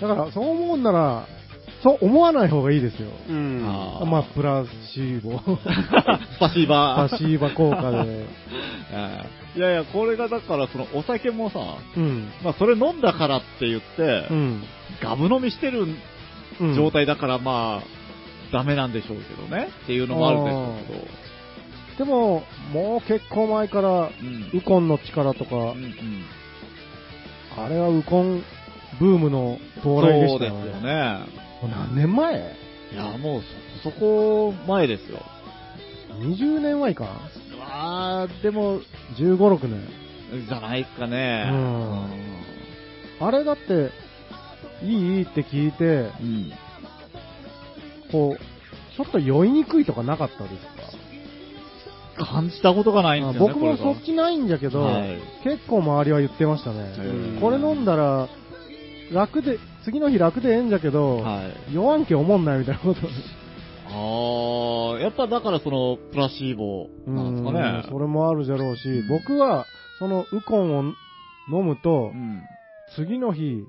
[0.00, 1.26] だから、そう思うんなら、
[1.82, 3.08] そう思わない方がいいですよ。
[3.28, 3.64] うん。
[3.66, 5.38] あーまあ、プラシーボ。
[5.38, 5.44] ス
[6.38, 7.08] パシーバー。
[7.10, 7.98] パシーバ効果で。
[8.92, 11.60] ええいやいや、これがだから、そのお酒もさ、
[11.96, 12.28] うん。
[12.42, 14.62] まあそれ飲んだからって言って、うん。
[15.00, 15.96] ガブ飲みしてるうん
[16.76, 19.68] 状態だからまあ、ダメなんでしょうけどね。
[19.84, 22.04] っていうのもあるんでしょうけど。
[22.06, 24.50] でも、もう結構前から、うん。
[24.58, 26.24] ウコンの力とかうん、うん
[27.56, 28.42] あれはウコン
[28.98, 30.60] ブームの到来でしたよね。
[30.60, 31.26] そうですよね。
[31.70, 32.34] 何年前？
[32.92, 33.42] いや、もう
[33.82, 35.22] そ、そこ前ですよ。
[36.18, 37.06] ?20 年前か
[37.60, 38.80] あー、でも、
[39.16, 39.88] ?15、6年。
[40.48, 41.48] じゃないかね。
[41.52, 42.08] うん
[43.20, 43.90] あれだって、
[44.84, 46.52] いいって聞いて、うん。
[48.12, 50.64] こう、ちょっと酔いにくいとかなかったです
[52.16, 52.26] か？
[52.26, 56.94] 感じたことがないんですよね、僕もそっちないんだけど、はい結構周りは言ってましたね。
[56.98, 58.28] うんこれ飲んだら、
[59.12, 61.74] 楽で、次の日楽でええんじゃけど、はい。
[61.74, 63.00] 酔わんけ思んないみたいなこと。
[63.86, 67.90] あー、やっぱだからその、プラシーボなんですかねうん。
[67.90, 69.66] それもあるじゃろうし、僕は、
[69.98, 70.82] そのウコンを
[71.52, 72.42] 飲むと、うん。
[72.96, 73.64] 次の日、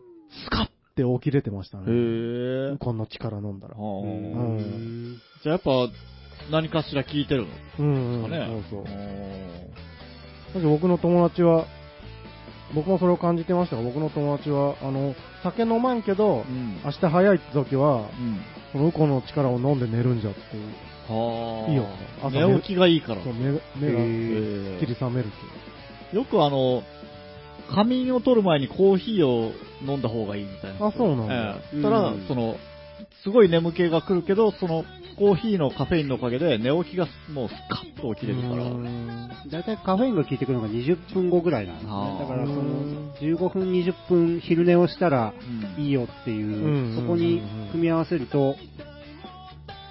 [0.45, 1.87] スカッて起きれてましたへね。
[1.87, 2.77] ーウ。
[2.79, 3.75] コンの力飲んだら。
[3.75, 5.19] はうあん。
[5.43, 5.89] じゃあやっぱ、
[6.51, 7.47] 何かしら聞いてるの？
[7.79, 8.63] うん、う。
[8.71, 8.83] そうそう。
[8.85, 11.65] だって僕の友達は、
[12.73, 16.79] 僕もそれを感じてましたが、僕の友達は、あの、酒飲まんけど、うん。
[16.83, 18.09] 明日早いって時は、
[18.73, 20.63] うのウコンの力を飲んで寝るんじゃっていう。
[21.07, 21.71] はあ。
[21.71, 21.85] いいよ
[22.21, 23.23] 朝寝起きがいいから。
[23.23, 26.15] そう目が目がへすっきり覚めるって。
[26.15, 26.83] よくあの、
[27.73, 29.51] 仮眠を取る前にコーヒーを
[29.85, 30.87] 飲んだ方がいいみたいな。
[30.87, 32.57] あそうなんだええそしたら、うんその、
[33.23, 34.85] すごい眠気が来るけど、その、
[35.17, 38.65] コーヒーのカフェインのおかげで寝起きがもうスカッと起きれるから。
[39.49, 45.33] だいたいカフェインが効いてくるのが20分後ぐらいなんですねだからその15分、20分昼寝をしたら
[45.77, 48.55] うんいいよっていう、うんそこに組み合わせると、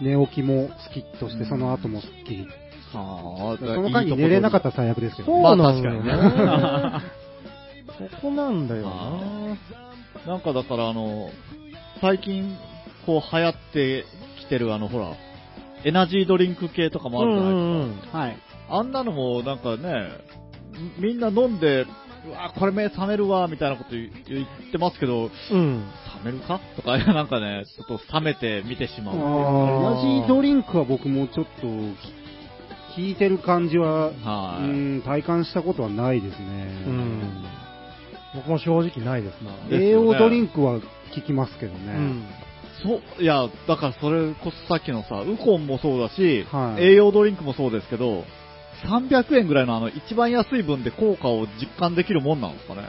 [0.02, 2.46] 寝起きもスキッとして、その後もスッキリ。
[2.92, 5.42] はあ、その間に寝れなかったら最悪ですけどね。
[5.42, 8.10] そうなんだまあよ確ね。
[8.10, 9.56] そこなんだよな。
[10.26, 11.30] なんかだからあの、
[12.00, 12.56] 最近
[13.06, 14.04] こう流行って
[14.40, 15.12] きてるあのほら、
[15.84, 17.52] エナジードリンク系とかもあるじゃない
[17.96, 18.18] ですか。
[18.18, 18.36] はい。
[18.70, 20.08] あんなのもなんかね、
[20.98, 21.86] みんな飲んで、
[22.26, 25.84] うわ、これ目覚めるわ、みたいなこと言言ってますけど、うん。
[26.24, 26.58] 冷めるか？
[26.74, 29.16] とか、なんかね、ちょっと冷めて見てしまう。
[29.16, 31.66] エナジードリンクは僕もちょっと、
[32.96, 34.66] 聞いてる感じは、はいう
[34.98, 36.84] ん、体感したことはないですね。
[36.86, 37.23] うん。
[38.34, 39.52] 僕も正直ないですな。
[39.68, 40.80] ですよね栄養ドリンクは
[41.14, 41.92] 聞きますけどね。
[41.92, 42.24] うん。
[42.82, 48.24] そう、いや、だからそれこそさっきのさ、ウコンもそうだし、はい栄養ドリンクもそうですけど、
[48.88, 52.82] 300円ぐらいのあの一番安い分で効果を実感できるもんなんですかね。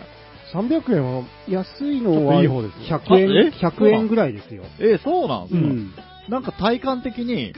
[0.54, 4.64] 300円は、安いのはちょっといい方ですよ100円、あえ？100円ぐらいですよ。
[4.80, 5.94] えそうなんですか、うん。
[6.30, 7.54] なんか体感的に、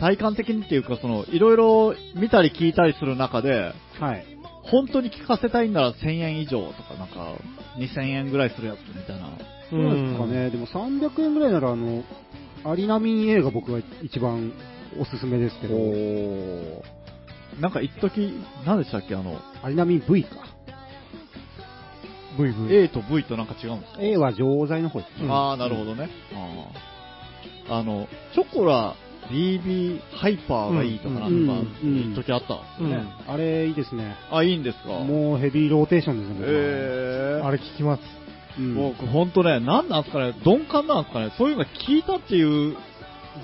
[0.00, 4.33] 体感的にっていうか、その、いろいろ見たり聞いたりする中で、はい。
[4.70, 7.34] 本当に聞かせたいんなら1000円以上とか、なんか、
[7.78, 9.30] 2000円ぐらいするやつみたいな。
[9.70, 10.50] そうですかね。
[10.50, 12.02] でも300円ぐらいなら、あの、
[12.64, 14.52] アリナミン A が僕が一番
[14.98, 16.82] おすすめですけど、お
[17.60, 18.32] なんか一時
[18.66, 20.30] 何でしたっけあの、アリナミン V か。
[22.38, 22.84] VV。
[22.84, 25.28] A と V となんか違うんですか？A は錠剤の方ですね。
[25.30, 26.08] ああ、なるほどね。
[26.32, 28.94] あーあの、チョコラ
[29.30, 33.04] BB ハイパーがいいとかなんか、一時あったんですよね。
[33.26, 34.16] あれいいですね。
[34.30, 34.88] あ、いいんですか？
[34.88, 38.02] もうヘビーローテーションですね、僕はえー、あれ聞きます。
[38.58, 42.76] うん僕、ほんとね、なんなんですかね、鈍感なんですかね、そういうのが聞いたっていう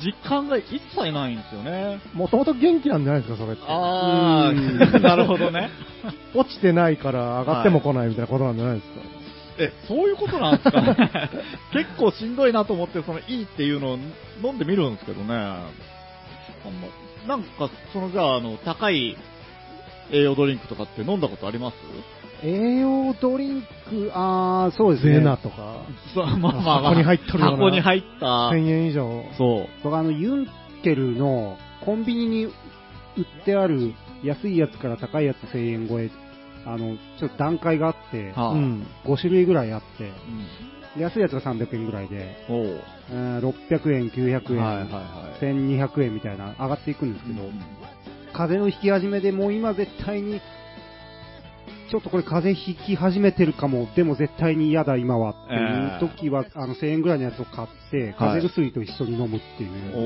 [0.04, 0.64] 実感が一
[0.94, 1.98] 切ないんですよね。
[2.14, 3.62] もともと元気なんじゃないですか、それって。
[3.66, 5.70] あうんー、 なるほどね。
[6.34, 9.00] 落ちてないから上がっても来ないみたいなことなんじゃないですか。
[9.60, 10.80] え、そういうことなんですか？
[10.80, 11.30] ね。
[11.72, 13.98] 結構しんどいなと思って、そのいいっていうのを
[14.42, 15.34] 飲んでみるんですけどね。
[15.34, 16.88] あんま
[17.28, 19.16] なんか、そのじゃあ、あの、高い
[20.10, 21.74] 栄養ドリンクとかって飲んだことあります？
[22.42, 25.14] 栄養ドリンク、あー、そうですね。
[25.18, 25.82] ゼナとか、
[26.14, 28.26] そうまあまあまあ箱に入っとるような箱に入った。
[28.50, 29.24] 1000円以上。
[29.36, 29.68] そう。
[29.84, 30.48] 僕あの、ユン
[30.82, 32.50] ケルのコンビニに売
[33.20, 33.92] ってある
[34.24, 36.10] 安いやつから高いやつ1000円超え、
[36.66, 38.86] あの、ちょっと段階があって、はあうん。
[39.04, 40.12] 5種類ぐらいあって、うん
[40.98, 45.44] 安いやつが300円ぐらいで、えー600円、900円、はいはいはい。
[45.44, 47.60] 1200円みたいな上がっていくんですけど、うん
[48.32, 50.40] 風邪の引き始めでもう今絶対に、
[51.90, 59.98] ちょっとこれ風邪ひき始めてるかも、でも絶対に嫌だ今はっていう時は、あの1000円ぐらいのやつを買って、風邪薬と一緒に飲むっていう、お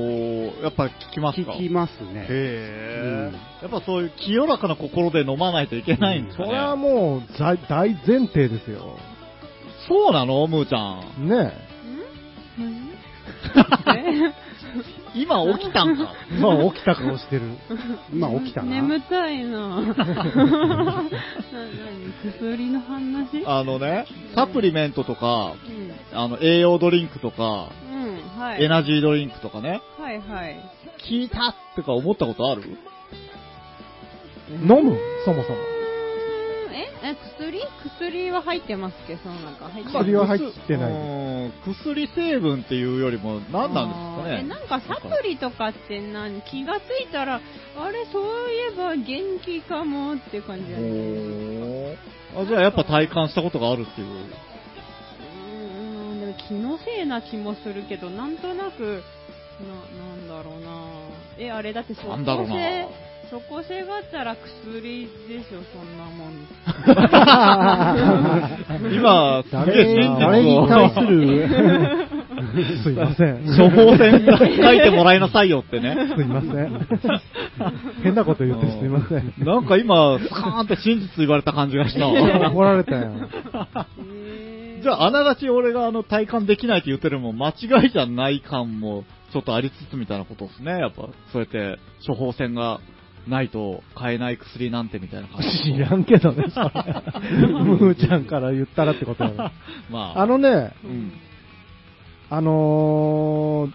[0.61, 1.51] ーやっぱ聞きますか？
[1.53, 2.25] 効きますね。
[2.29, 3.63] へうんー。
[3.63, 6.49] やっぱそういう清らかな心で飲まないといけないんですかね。
[6.49, 8.97] それはもう大大前提ですよ。
[9.87, 10.47] そうなの？
[10.47, 11.29] ムーちゃん。
[11.29, 11.51] ね
[13.87, 14.33] え？
[15.15, 16.13] 今起きたんか。
[16.31, 16.39] え。
[16.39, 17.43] まあ起きた顔してる。
[18.11, 18.69] 今起きたな。
[18.69, 21.09] 眠たいな な、何
[22.23, 23.43] 薬の話？
[23.45, 25.53] あのね、サプリメントとか、
[26.11, 26.17] うん。
[26.17, 28.63] あの、栄養ドリンクとか、うん、はい。
[28.63, 30.59] エナジードリンクとかね、はいはい。
[31.09, 32.63] 聞いたってか思ったことある？
[34.51, 34.97] 飲む？
[35.25, 35.74] そもそも。
[36.75, 37.61] ええ、薬？
[37.97, 39.69] 薬は入ってますっけその中。
[39.69, 40.95] 入ってます薬は入ってないう
[41.47, 44.49] ん薬成分っていうよりも何なんですかあーえね。
[44.49, 47.39] なんかサプリとかって何気がついたら、
[47.77, 50.73] あれ、そういえば元気かもって感じ
[52.37, 54.07] あじゃあやっぱ体感したことがあるっていう。
[54.07, 59.01] うーん、でも気のせいな気もするけど、なんとなく、
[59.61, 60.75] な、なんだろうな。
[61.37, 62.53] え、あれだって即なんだろうな。
[62.53, 62.87] 効性、
[63.29, 66.31] 即効性があったら薬でしょ、そんなもん。
[68.93, 71.47] 今、誰誰にを対する、
[72.83, 73.45] すいません。
[73.57, 75.95] 処方箋書いてもらいなさいよってね。
[76.15, 76.87] すいません。
[78.03, 79.33] 変なこと言ってすいません。
[79.37, 82.49] なんか今、スカーンって真実言われた感じがしたわ。
[82.51, 83.11] 怒られたよ。
[84.81, 90.71] じゃあ、あながち俺があの体感できないって言ってるのも間違いじゃない感もちょっとありつつみたいなことですね。
[90.71, 92.79] やっぱ、そうやって処方箋が
[93.27, 95.73] ないと買えない薬なんてみたいな感じ。
[95.73, 96.69] 知らんけどね、それ。
[97.47, 99.51] ムーちゃんから言ったらってことだね。
[99.89, 101.11] まあ、あのね、うん。
[102.29, 103.67] あの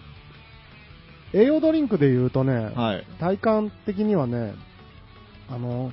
[1.33, 3.05] ー、栄養ドリンクで言うとね、はい。
[3.19, 4.55] 体感的にはね、
[5.49, 5.93] あの、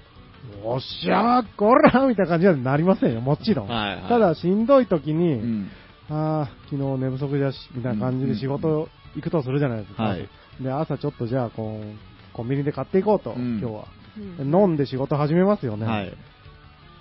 [0.63, 3.67] おっしゃー、こらみたいな感じにはなりませんよ、もちろん。
[3.67, 5.70] はいはいただ、しんどい時に、うん。
[6.10, 10.04] ああ、昨日寝不足だし、みたいな感じで仕事行くとするじゃないですか。
[10.04, 10.28] はい
[10.62, 13.86] で、朝ちょっとじゃあ、こう、コンビニで買っていこうと、うん今日は。
[14.17, 15.86] うんで飲んで仕事始めますよね。
[15.86, 16.13] はい。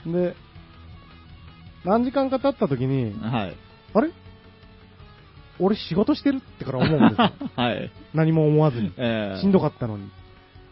[0.06, 0.34] で、
[1.84, 3.56] 何時間か経った時に、はい。
[3.94, 4.10] あれ？
[5.58, 7.32] 俺仕事してるってから思うんですよ。
[7.56, 7.90] はい。
[8.12, 8.92] 何も思わずに。
[8.96, 10.10] えーしんどかったのに。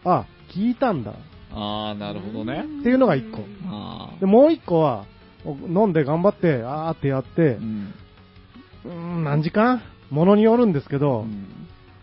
[0.03, 1.13] あ、聞いたんだ。
[1.51, 2.65] ああ、なるほどね。
[2.81, 3.43] っていうのが一個。
[3.67, 5.05] あで、もう一個は、
[5.45, 7.93] 飲んで頑張って、あーってやってー、
[8.85, 9.21] うん。
[9.21, 9.81] ん、何時間？
[10.11, 11.47] ものによるんですけど、うん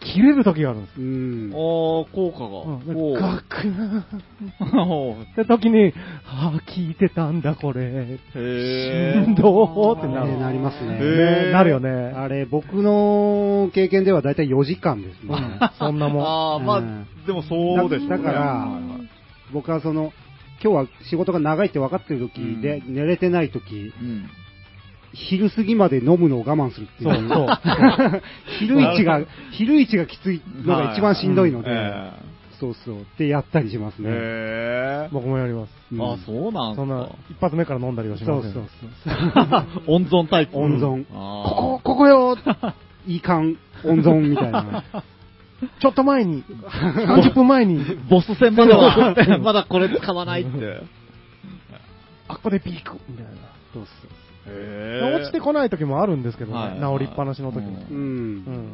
[0.04, 1.00] 切れる時があるんです。
[1.00, 1.50] うん。
[1.54, 3.20] おー、効果うん、が。
[3.20, 4.02] ガクー
[4.82, 5.92] おーって時に、
[6.26, 7.82] ああ、聞いてたんだ、これ。
[7.82, 10.32] へしーんどーってなる。
[10.32, 11.90] ねなりますねなるよね。
[11.90, 15.34] あれ、僕の経験ではだいたい4時間ですね。
[15.78, 16.22] そんなもん。
[16.24, 18.08] ああ、まあ、うんでもそうですね。
[18.08, 18.68] だから
[19.52, 20.12] 僕はその、
[20.62, 24.24] 今日は仕事が長いって分かってる時で、寝れてない時、うん。
[25.14, 27.48] 昼過ぎまで飲むのを我慢するっていそうそう。
[28.58, 29.20] 昼一が、
[29.52, 32.12] 昼一がきついのが一番しんどいので、え
[32.62, 33.00] そうそう。
[33.00, 34.10] ってやったりしますーね。
[34.12, 35.70] へー僕もやります。
[35.92, 38.52] うんあ、そうなんそんなすか。、一発目から飲んだりはしそうません。
[38.52, 38.64] そう
[39.04, 39.82] そう。
[39.96, 40.56] 温存タイプ。
[40.56, 41.04] 温存。
[41.04, 42.38] ここ、ここよ
[43.06, 44.84] いい感、温存みたいな。
[45.80, 50.82] ちょっと前に、30分前に、ボス戦までは、まだこれ使わないって。
[52.28, 53.32] あ、ここでピークみたいな。
[53.72, 57.78] そうへ落ちてこない時もあるんですけどはいね、治りっぱなしの時も。
[57.80, 57.90] そう。
[57.90, 57.94] う。
[57.94, 58.72] うんん。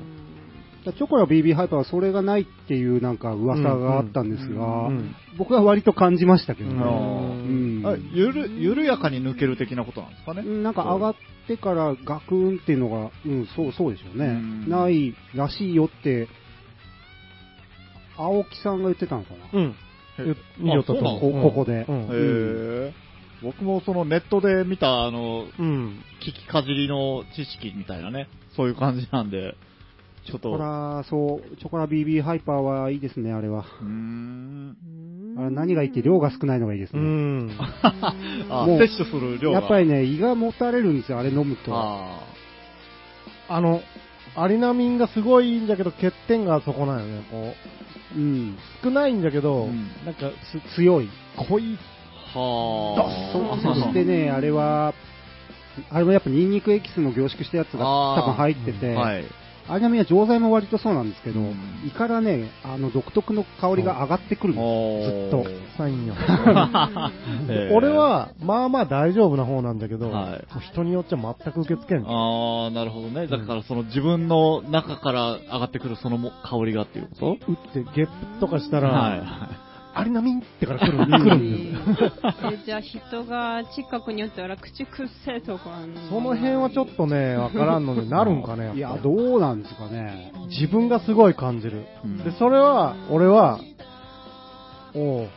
[0.84, 6.82] チョコや BB ハイパーはそれがないっていうなんか噂があったんですが、うん僕は割と感じましたけどね。
[6.82, 10.42] あうんあゆる、緩やかに抜ける的なことなんですかね？
[10.42, 11.14] なんか上がっ
[11.46, 14.26] てからガクンっていうのが、うん、そう、そうでしょうね。
[14.26, 16.28] うんないらしいよって、
[18.16, 19.60] 青木さんが言ってたのかな？
[19.60, 19.74] うん。
[20.18, 20.22] へ
[20.60, 22.00] いいよとあそうなんこここでうん。
[22.02, 22.92] へえ。
[23.42, 26.02] 僕もそのネットで見た、あの、うん。
[26.20, 29.54] 聞きかじりの知識みたいなね、そういう感じなんで、
[30.26, 33.64] ちょっと、チョコラ、そう、チョコラ BB ハイパーはいいですね、あれは。
[33.80, 34.76] うーん。
[35.36, 37.04] あれ何がいいって量が少ないのがいいですうね。
[37.44, 37.50] ん。
[38.50, 39.60] あ、もう摂取する量が。
[39.60, 41.72] やっぱりね、胃がもたれるんですよ、あれ飲むと。
[41.72, 42.20] あ
[43.48, 43.80] あの、
[44.34, 47.22] アリナミンがすごいいいんだけど、欠点がそこなんよね。
[47.30, 47.54] こ
[48.16, 48.56] うん。
[48.56, 51.08] う、少ないんだけど、うんなんか、つ強い。
[51.48, 51.78] 濃い。
[52.34, 52.38] あ。
[52.38, 53.62] はあ。
[53.62, 54.94] そそしてね、あれは、
[55.90, 59.24] あれもやっぱニンニクエキスの凝縮したやつが多分入ってて、はい。
[59.68, 61.54] アリナミンは錠剤も割とそうなんですけど、うん
[61.86, 64.62] 胃からね、あの独特の香りが上がってくるんで
[65.04, 66.14] すずっとサインよ。
[67.72, 72.06] 俺、は、まあまあ大丈夫な方なんだけど、はい人によっちゃ全く受け付けん。
[72.06, 73.26] ああ、なるほどね。
[73.26, 79.67] だからその自分の中から上がってくるそのも香りがっていうこ打ってゲップとかしたら、とはい。
[79.94, 82.12] アリナミンってから来る、来るんですよ。
[82.52, 85.80] えじゃあ人が近くに寄ったら口くっせとか。
[86.08, 90.32] その辺はちょっとね、わからんので、なるんかね、やっぱいや、どうなんですかね。
[90.48, 91.86] 自分がすごい感じる。
[92.04, 93.58] うんで、それは、俺は、
[94.94, 95.28] おう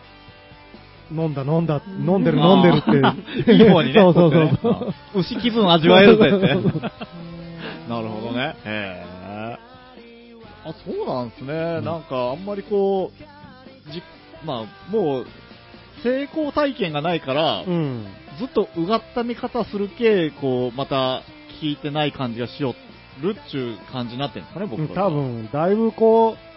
[1.12, 3.52] 飲んだ飲んだ、飲んでる飲んでるって。
[3.52, 4.00] いい方にね。
[4.00, 6.48] そうそうそうとってね牛気分味わえるぜって。
[7.90, 8.56] なるほどね。
[8.66, 9.12] へえ。
[10.66, 11.82] あ、そうなんですね。
[11.82, 14.02] なんか、あんまりこう、じ、
[14.46, 15.26] まあ、もう、
[16.04, 18.06] 成功体験がないから、うん。
[18.40, 21.22] ずっとうがった見方するけ、こう、また、
[21.62, 22.74] 聞いてない感じがしよ
[23.22, 25.10] るっちゅう感じになってるんですかね、僕は多。
[25.10, 26.52] 分、だいぶこう、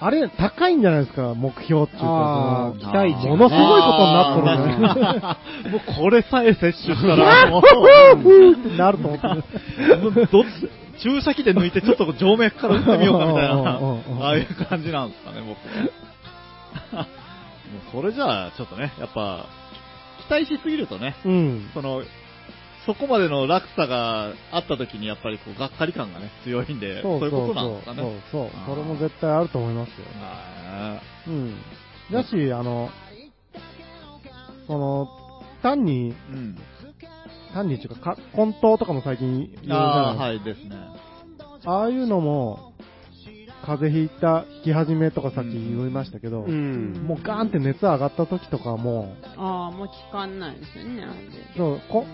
[0.00, 5.38] あれ、高いんじゃないですか、目標っていうか期待値ものすごいことになっとるあね。
[5.64, 10.26] ー もうこれさえ摂取したら、 もう、ってなると思って。
[10.30, 13.78] どっち注射器で抜いてちょっと静脈から打ってみようかみたいな、
[14.20, 15.88] ああいう感じなんですかね、僕は。
[16.92, 17.06] もう
[17.92, 19.46] それじゃあ、ちょっとね、やっぱ、
[20.26, 21.70] 期待しすぎるとね、うん。
[21.74, 22.02] その、
[22.86, 28.02] そこまでの落差があった時にやっぱりこう、がっかり感がね、強いんで、そういうことなんですかね。
[28.02, 29.94] そうそうそれも絶対あると思いますよ。
[30.20, 31.56] はうん。
[32.12, 32.90] だし、あの、
[34.66, 35.08] その、
[35.62, 36.58] 単に、いうん。
[37.54, 40.76] 単にっていうか、か混沌とかも最近言うじゃああ、ないはいですね。
[41.64, 42.73] ああいうのも、
[43.64, 46.92] 風邪ひいた、引き始めとかさっき言いましたけど、うん。
[47.06, 51.30] もうガーンって熱上がった時とかも、ああ、もう効かんないですよね、あれで。
[51.56, 52.04] そう、こ、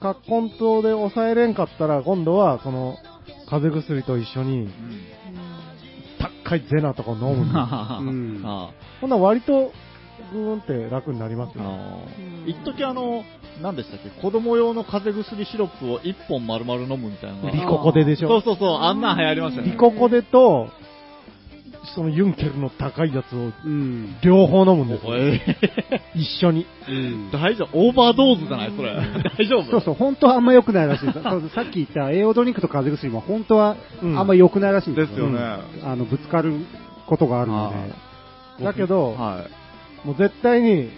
[0.00, 2.96] か混沌で抑えれんかったら、今度は、その、
[3.48, 4.70] 風邪薬と一緒にう、ん。
[6.44, 8.70] 高いゼナとか飲むんですうんあ
[9.00, 9.72] ほんなら割と、
[10.32, 11.64] ぐーんって楽になりますよ。
[12.46, 13.24] 一時あの、
[13.62, 17.50] 何でしたっけ、子供用の風邪薬シロップを1本丸々飲むみたいなのが。
[17.50, 18.28] リココデでしょ？
[18.28, 19.72] そうそうそう、あんなん流行りましたよね。
[19.72, 20.68] リココデと、
[21.94, 24.16] そのユンケルの高いやつをうん。
[24.22, 25.16] 両方飲むんですよ。
[25.18, 25.40] え
[26.14, 26.66] 一緒に。
[26.88, 27.78] うんー大丈夫？
[27.78, 28.72] オーバードーズじゃない？
[28.74, 28.94] それ。
[29.36, 29.70] 大丈夫？
[29.70, 35.14] そうそう、本当はあんま良くないらしいさっき言った栄養ドリンクと風邪薬も本当はうんあんま良くないらしいんですよ。
[35.14, 35.38] ですよね。
[35.84, 36.54] あの、ぶつかる
[37.06, 37.70] ことがあるの
[38.58, 38.64] で。
[38.64, 39.63] だけど、はい。
[40.04, 40.90] もう絶対に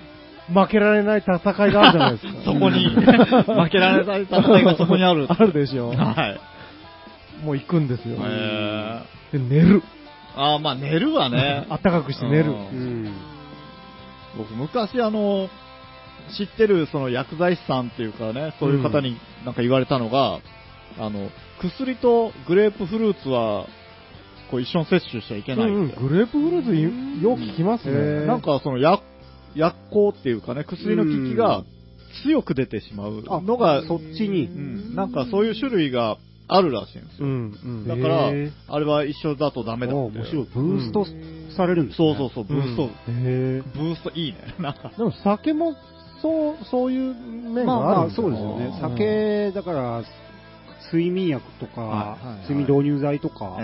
[0.52, 2.32] 負けられない戦いがあるじゃないですか。
[2.44, 5.26] そこに、 負けられない戦いがそこにある。
[5.28, 5.90] あるでしょ。
[5.94, 6.38] は
[7.42, 7.44] い。
[7.44, 8.16] もう行くんですよ。
[8.24, 9.02] え
[9.32, 9.80] で、寝る。
[9.80, 9.82] ー、
[10.36, 11.66] あーまあ寝るわね。
[11.68, 12.50] あったかくして寝る。
[12.50, 13.12] ううんん。
[14.36, 15.48] 僕昔あの、
[16.36, 20.38] 知ってるその薬剤師さんっていうかね、そういう方になんか言われたのが、
[20.98, 21.30] あの、
[21.60, 23.66] 薬とグレープフルーツは、
[24.50, 25.68] こう一緒に摂取しちゃいけない。
[25.68, 26.82] うんうん、グレープフルーツい
[27.22, 27.98] よく聞きますへね。
[27.98, 29.02] ーなんかその薬、
[29.54, 31.64] 薬効っていうかね、薬の効きが
[32.24, 34.50] 強く出てしまうのが、そっちにう。
[34.50, 36.18] ん、なんかそういう種類が
[36.48, 37.26] あるらしいんですよ。
[37.26, 37.88] うん、うん。
[37.88, 40.00] だからあれは一緒だとダメだって。
[40.00, 40.48] お面白い。
[40.54, 41.06] ブースト
[41.56, 42.14] されるんですね。
[42.16, 44.38] そうそうそう、ブースト、うんへブーストいいね。
[44.60, 45.74] なんか、ーでも酒も、
[46.22, 48.66] そう、そういう面まあまあ、があるんそうですよね。
[48.66, 50.02] うん酒、だから、
[50.92, 53.60] 睡眠薬とか、はいはい睡眠導入剤とかは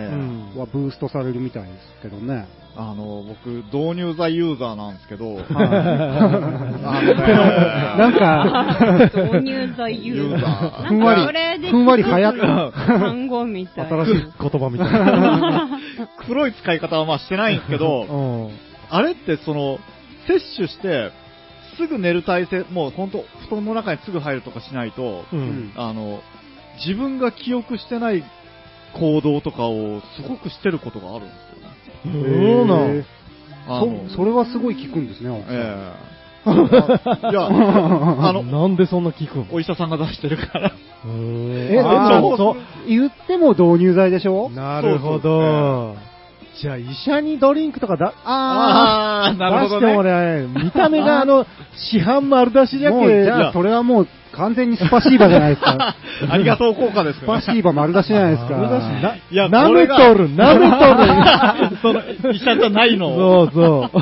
[0.72, 2.46] ブーストされるみたいですけどね。
[2.74, 7.28] あの、僕、導入剤ユーザーなんですけど、はいあのね
[7.98, 10.88] なんか、導入剤ユーザー。
[10.88, 13.88] ふんわりふんわり流行っ単語みたい。
[13.88, 15.68] 新しい言葉みたいな。
[16.26, 18.04] 黒い使い方はまあしてないんですけうど、
[18.48, 18.50] ん。
[18.88, 19.78] あれってその、
[20.26, 21.10] 摂取して、
[21.76, 25.36] すぐ寝る体勢、もう本当布団の中にすぐ入るとかしないと、う。
[25.36, 26.22] うんんあの、
[26.78, 28.22] 自分が記憶してない
[28.98, 31.34] 行動とかをすごくしてることがあるんで
[32.04, 32.56] すよね。
[32.56, 33.06] そうなへん。
[33.68, 36.12] あのそそれはすごい効くんですね、ええ
[36.50, 40.72] いや、あの、 なんでそんな聞くんお医者さんが出してるから。
[41.06, 44.50] え、えあそうそう、言っても導入剤でしょ？
[44.50, 45.94] なるほど。
[46.60, 50.46] じゃあ、医者にドリンクとかだ、ああ、なるほど出してもね。
[50.64, 51.46] 見た目があの、
[51.76, 55.94] 市販丸出しじゃもう、けじゃあ、それはもう完全にスパシーバじゃないですか。
[56.30, 57.40] ありがとう効果ですスよね。
[57.40, 58.56] パシーバ丸出しじゃないですか。
[58.56, 61.76] 丸出しな、いや舐めとる、舐めとる。
[61.82, 63.50] その、医者じゃないのを。
[63.50, 64.00] そうそ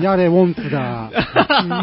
[0.00, 0.02] う。
[0.02, 1.10] やれ、ウォンツだ。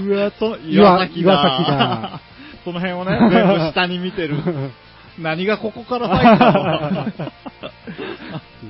[0.01, 1.32] うわ、そ岩岩崎だ。
[1.34, 2.20] 岩崎だ
[2.66, 4.38] その辺をね、全部下に見てる。
[5.20, 6.91] 何がここから入ったの？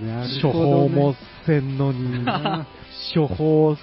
[0.05, 1.15] なる処ほどね方も
[1.45, 2.25] せんのに、
[3.15, 3.77] 処方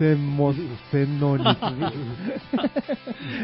[0.00, 0.54] せんも
[0.90, 1.44] せんのに。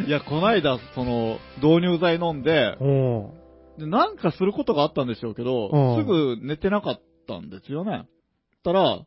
[0.08, 3.30] いや、こないだ、その、導入剤飲んで、うん。
[3.78, 8.06] でなんかすることがあったんでしょうけど、うんすぐ寝てなかったんですよね。
[8.64, 9.00] たら、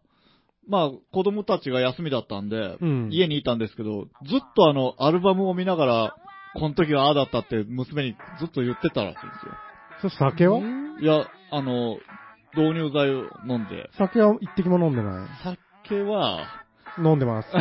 [0.67, 6.15] まあ、子供たちが休みだったんで、うん家にいたんですけど、ずっとあの、アルバムを見ながら、
[6.53, 9.29] この時はああだったって娘にずっと言ってたらしいん
[10.01, 10.59] ですそれ酒は？
[10.59, 10.63] よ。
[11.01, 11.97] いや、あの、
[12.55, 15.27] 導入剤を飲んで、酒は一滴も飲んでない。
[15.87, 16.45] 酒は、
[16.97, 17.49] 飲んでます。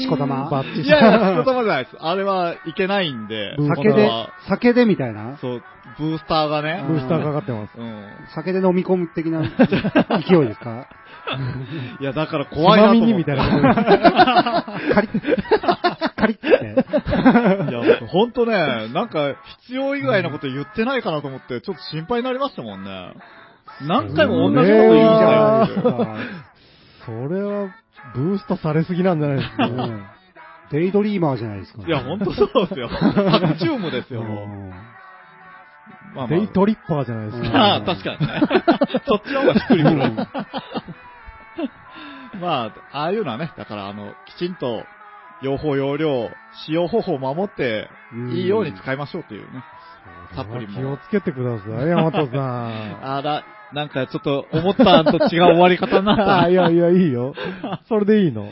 [0.00, 1.96] しこたまバッチいやいや、仕事までないです。
[2.00, 4.10] あれはいけないんで、酒で
[4.48, 5.36] 酒でみたいな？
[5.40, 5.62] そう、
[5.98, 7.78] ブースターがね、ブースターかかってます。
[7.78, 8.04] うん。
[8.34, 9.42] 酒で飲み込む的な
[10.26, 10.86] 勢いですか？
[12.00, 13.06] いや、だから怖いなと思って。
[13.06, 13.42] みにみたいな
[14.94, 17.70] カリッ、カリッって。
[17.70, 19.34] いや、僕ほんとね、なんか、
[19.66, 23.12] 必要以外のこと言ってないかなと思って、ちょっと心配になりましたもんね。
[23.86, 26.16] 何回も同じこと言うじゃないですか。
[27.08, 27.74] それは、
[28.14, 29.66] ブーストされすぎなんじゃないですか。
[29.66, 30.06] うん
[30.70, 31.82] デイドリーマーじゃないですか。
[31.86, 32.90] いや、ほんとそうですよ。
[32.92, 34.44] 白チュームですよ、もう。
[34.44, 34.70] うん
[36.14, 37.58] まあまあデイトリッパーじゃないですか。
[37.58, 38.40] ああ、確かにね。
[39.06, 39.96] そっちの方がしっくりくる。
[42.40, 44.84] まあ、ああいうのはね、だから、あの、きちんと、
[45.40, 46.30] 用法用量、
[46.66, 49.64] 使用方法を守って、うんいいように使いましょうというね。
[50.34, 52.98] サプリも気をつけてください、山本さん。
[53.02, 56.40] あら、なんかちょっと思ったんと違う終わり方になった。
[56.44, 57.34] あいやいや、いいよ。
[57.88, 58.50] それでいいの？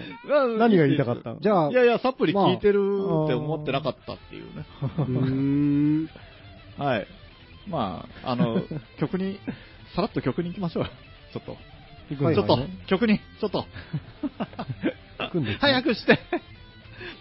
[0.58, 1.40] 何が言いたかったの？
[1.40, 2.78] じゃあい、やいや、サプリ効いてる
[3.24, 4.64] って思ってなかったっていうね。
[4.98, 6.10] うーん。
[6.78, 7.06] はい。
[7.68, 8.62] まあ、あの、
[8.98, 9.38] 曲に、
[9.94, 10.90] さらっと曲に行きましょうよ。
[11.32, 11.56] ちょっと。
[12.10, 13.64] 行くんちょっと曲に、ちょっと。
[15.18, 16.18] 行くんですね 早くして。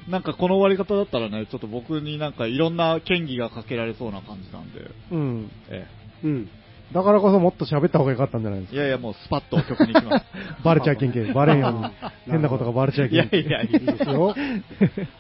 [0.10, 4.92] なんかこの終わり方だったらね、ちょっと僕になんかいろんな権利がかけられそうな感じなんで。
[5.12, 5.52] うん。
[5.70, 5.88] え
[6.24, 6.50] うん。
[6.94, 10.26] だからこそもっと喋った方がよかったんじゃないですえ、いやいや、もうスパッと曲に行きます。
[10.26, 10.32] か。
[10.64, 11.34] バレちゃいけんけん。
[11.34, 11.86] バレんよ うに。
[12.32, 13.52] 変なことがバレちゃいいやけんけん。
[13.52, 14.36] いやいいいですよ。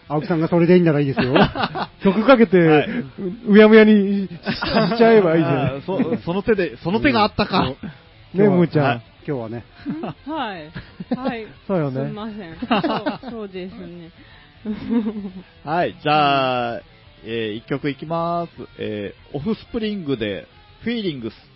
[0.07, 1.33] 青木さんがそれでいいならいいですよ。
[2.03, 7.61] 曲かけて、はいううやむやにししちゃえばいいじゃあーそその手で、その手があったか。
[7.61, 7.75] ん。
[8.33, 8.85] ね、むーちゃん。
[8.85, 9.65] はい今日はね。
[10.27, 10.71] はい。
[11.17, 11.47] はい。
[11.65, 12.13] そうよねすみ。
[12.13, 12.55] ません。
[12.59, 14.11] そうそうですね。
[15.63, 16.81] はい、じゃあ、
[17.23, 18.51] えー、一曲いきます。
[18.77, 20.47] えー、オフスプリングで、
[20.83, 21.54] フィーリングス。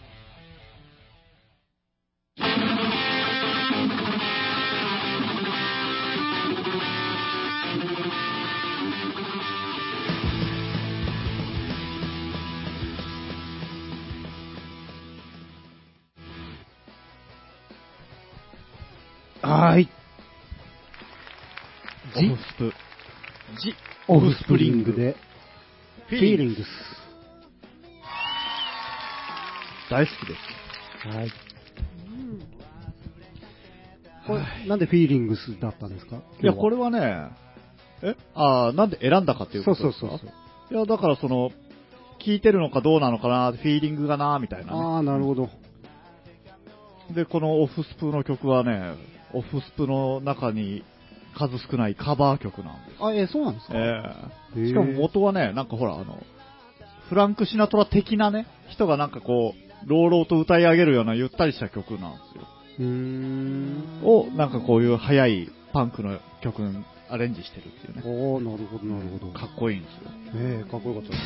[19.41, 19.89] はい。
[22.15, 22.73] オフスプ。
[23.61, 23.73] ジ・
[24.07, 25.15] オフスプリングで、
[26.09, 26.65] フフィーリングス。
[29.89, 31.07] 大好きです。
[31.07, 31.25] はい。
[31.25, 32.39] うん
[34.27, 36.17] これ、なんでフィーリングスだったんですか？
[36.41, 37.29] いや、これはね、
[38.03, 38.15] え？
[38.35, 40.07] あーなんで選んだかっていうそうことですか？
[40.09, 40.33] そうそうそ
[40.71, 40.75] う。
[40.75, 41.49] いや、だからその、
[42.23, 44.79] 聞いてるのかどうなのかな、フィーリングがな、みたいな、ね。
[44.79, 45.49] ああ、なるほど。
[47.15, 48.93] で、このオフスプの曲はね、
[49.33, 50.83] オフスプの中に
[51.37, 53.03] 数少ないカバー曲なんです。
[53.03, 53.73] あ、え、そうなんですか？
[53.75, 53.79] え
[54.57, 56.21] へーえしかも元はね、なんかほら、あの、
[57.09, 59.53] フランク・シナトラ的なね、人がなんかこ
[59.85, 62.43] う、朗々と歌い上げるようなゆったりした曲なんですよ。
[62.79, 64.01] うーん。
[64.03, 68.03] を、なんかこういう速いパンクの曲にアレンジしてるっていうね。
[68.05, 69.31] おー、なるほど、なるほど。
[69.33, 70.11] かっこいいんですよ。
[70.35, 71.21] ええかっこよかったです。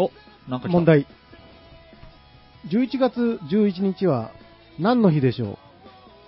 [0.00, 0.10] お、
[0.50, 0.84] なんか問。
[0.84, 1.06] 題。
[2.70, 4.30] 11月11日は
[4.78, 5.58] 何の日でしょ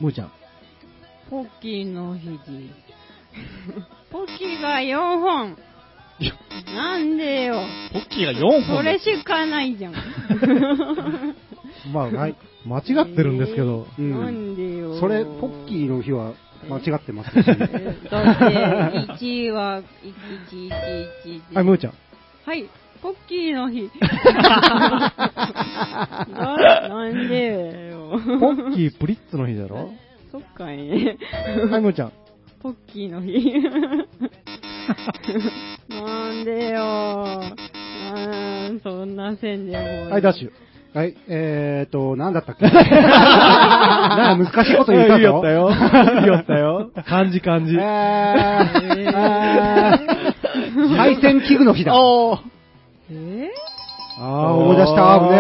[0.01, 0.05] う？
[0.05, 0.33] むーちゃん。
[1.31, 2.41] ポッキーの日です。
[4.11, 5.57] ポッキーが4本。
[6.75, 7.61] なんでよ。
[7.93, 9.95] ポッキーが4本それしかないじゃん。
[11.93, 12.37] まあ、はい。
[12.65, 14.99] 間違ってるんですけど、うんなんでよ。
[14.99, 16.33] それ、ポッキーの日は
[16.69, 17.45] 間違ってますし。
[17.49, 17.55] え
[18.11, 18.45] だって、
[19.25, 19.83] 1は、
[20.51, 21.55] 1111。
[21.55, 21.93] はい、むーちゃん。
[22.47, 22.65] はい、
[23.03, 23.91] ポッキーの日。
[26.33, 28.21] ななんでよ。
[28.41, 29.91] ポッキープリッツの日だろ？
[30.37, 31.17] そっかいね。
[31.71, 32.13] はい、むーちゃん。
[32.63, 33.55] ポッキーの日。
[35.89, 36.83] なんでよ。
[36.83, 40.11] あーそんな線でも。
[40.11, 40.51] はい、ダッシュ。
[40.95, 42.65] はい、えーと、なんだったっけ？
[42.69, 45.19] なんか難しいこと言ったぞ。
[45.19, 45.71] いいよったよ。
[46.21, 46.91] いいよったよ。
[47.07, 47.75] 漢字漢字。
[47.75, 47.83] えー、
[49.15, 51.95] あー配線器具の日だ。
[51.95, 52.41] あおー
[53.11, 53.51] え
[54.19, 55.37] あー、思い出した、危ね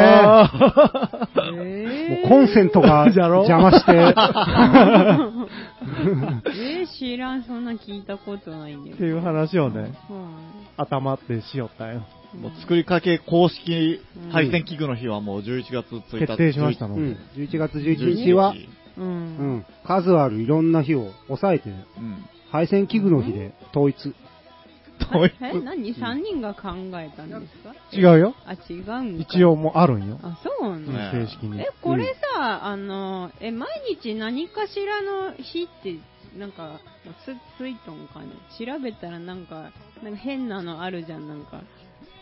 [1.35, 2.19] ー、え。
[2.21, 3.93] えもうコンセントがじゃろ邪魔して。
[6.47, 9.05] えー、知らん、そんな聞いたことないんだよって。
[9.05, 12.03] いう話をね、うん頭ってしよったよ。
[12.39, 14.01] もう作りかけ公式
[14.31, 16.19] 配線器具の日はもう11月1日。
[16.19, 17.01] 決定しましたので。
[17.01, 18.55] うん、11月11日は、
[18.99, 19.03] う。
[19.03, 22.25] うんん、数あるいろんな日を抑えて、うん。
[22.51, 24.15] 配線器具の日で統一。
[25.01, 27.75] 統一え、何 ?3 人が考えたんですか？
[27.93, 28.35] 違うよ。
[28.45, 29.45] あ、違うんか一。
[29.45, 30.19] 応もうあるんよ。
[30.23, 30.93] あ、そうなんだ。
[30.93, 33.69] ね正式にえ。、これさ、あの、え、毎
[34.01, 35.97] 日何かしらの日って、
[36.39, 36.81] なんか、
[37.25, 38.27] つ、ついとんかね？
[38.59, 39.71] 調べたらなんか、
[40.03, 41.63] なんか変なのあるじゃん、なんか。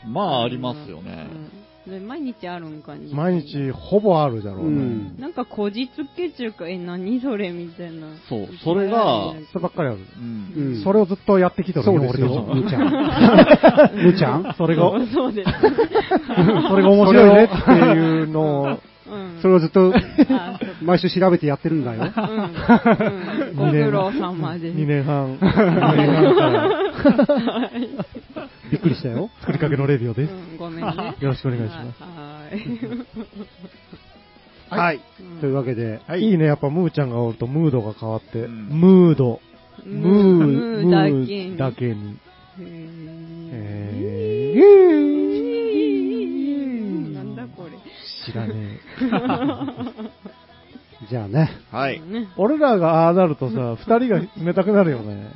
[0.07, 1.29] まあ、ありますよね。
[1.33, 1.51] うん。
[1.87, 3.01] で毎日あるんかね。
[3.13, 4.69] 毎日ほぼあるじゃろうね。
[4.69, 8.07] うんなんかこじつけちゅうか、え、何それみたいな。
[8.29, 9.99] そうそれがそればっかりある。
[10.19, 10.53] うん。
[10.57, 12.85] うんそれをずっとやってきとるよ、そうですよ、俺たちむーちゃん。
[13.95, 14.55] むーちゃん？
[14.57, 15.51] それが、そうそうです。
[16.71, 18.79] それが面白いねっていうのを、うん。
[19.43, 19.93] それをずっと
[20.83, 22.05] 毎週調べてやってるんだよ。
[22.05, 22.07] うん。
[22.07, 22.43] う
[23.53, 23.57] ん。
[23.57, 24.77] ご苦労様です。
[24.79, 26.94] 2年半、2年半からはい。
[28.71, 29.29] びっくりしたよ。
[29.41, 30.33] 作りかけのレディオです。
[30.33, 31.15] うん、ごめんね。
[31.21, 32.03] よろしくお願いします。
[32.03, 32.49] は
[34.77, 34.79] い。
[34.81, 35.01] はい。
[35.21, 39.41] うんというわけで、はいいいね、やっぱムーちゃんがおるとムードが変わって、うんムード、
[39.85, 42.17] ムムー、ーだけムにーだけに。
[42.61, 44.85] へえー
[47.15, 47.71] なんだこれ。
[48.25, 48.81] 知らね
[51.09, 51.51] じゃあね。
[51.71, 52.03] はい。
[52.37, 55.29] 俺らがああなるとさ、 二人が冷たくなるよね。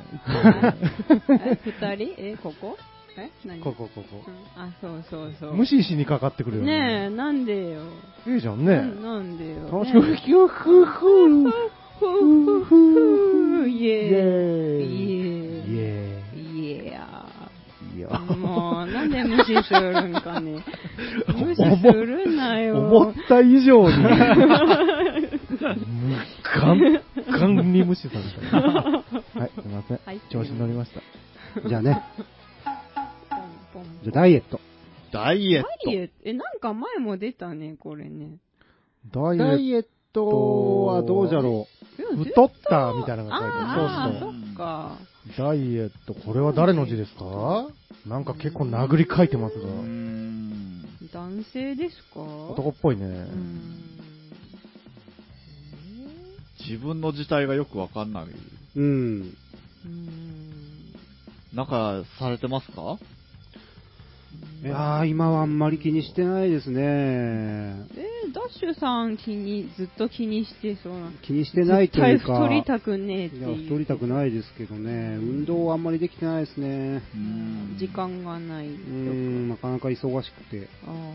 [1.29, 2.15] え二人？
[2.17, 2.77] え、ここ？
[3.17, 3.59] え何？
[3.61, 4.23] ここ、ここ。
[4.27, 5.53] うんあ、そうそうそう。
[5.55, 7.05] 無視しにかかってくるよねね。
[7.05, 7.81] え、なんでよ。
[8.27, 8.91] いいじゃんなね。
[9.01, 9.69] なんでよ。
[9.71, 11.49] 楽しく、ふきふふふ
[11.99, 14.13] ふふふイイエーイ。
[14.13, 14.85] エーイ。
[14.85, 15.09] イ
[15.73, 16.93] イエイエーイ。
[16.93, 17.99] ーイ。
[17.99, 18.07] いや
[18.37, 20.63] もう、なんで無視するんかね。
[21.35, 22.77] 無視するなよ。
[22.79, 23.95] 思った以上に、
[25.61, 28.57] ガン、ガンに無視された。
[29.39, 29.99] はい、すみません。
[30.05, 31.01] はい調子に乗りました。
[31.67, 32.01] じゃあね。
[33.29, 33.39] ポン
[33.73, 34.59] ポンじゃあダイエット。
[35.11, 38.37] ダイエッダイエット、え、なんか前も出たね、これね。
[39.11, 44.13] ダイエッダイエットはどうじゃろト、太ったみたいなのが書いてああ、ある。
[44.15, 44.97] そそうっか。
[45.35, 45.47] そう。
[45.47, 47.67] ダイエット、これは誰の字ですか？
[48.07, 49.67] なんか結構殴り書いてますがト。
[49.67, 49.69] う。
[49.69, 50.85] ーん。
[51.11, 52.19] 男性ですか？
[52.21, 53.09] 男っぽいねう。
[53.09, 53.71] ん。
[56.69, 58.23] 自分の自体がよくわかんない。
[58.25, 58.29] う。
[58.75, 59.35] うん。
[59.85, 60.09] うん。
[61.53, 62.97] なんか、されてますか？
[64.63, 66.81] いやー、今はあんまり気にしてないですね。
[66.81, 71.11] えーダッシュさん気に、ずっと気にしてそうな。
[71.25, 72.35] 気にしてないというか。
[72.43, 73.47] 太りたくねえっていや。
[73.47, 75.15] 太りたくないですけどね。
[75.17, 76.67] 運動はあんまりできてないですね。
[76.67, 78.67] うーん時間がない。
[78.67, 80.67] うーん、なかなか忙しくて。
[80.85, 81.07] ああ、なる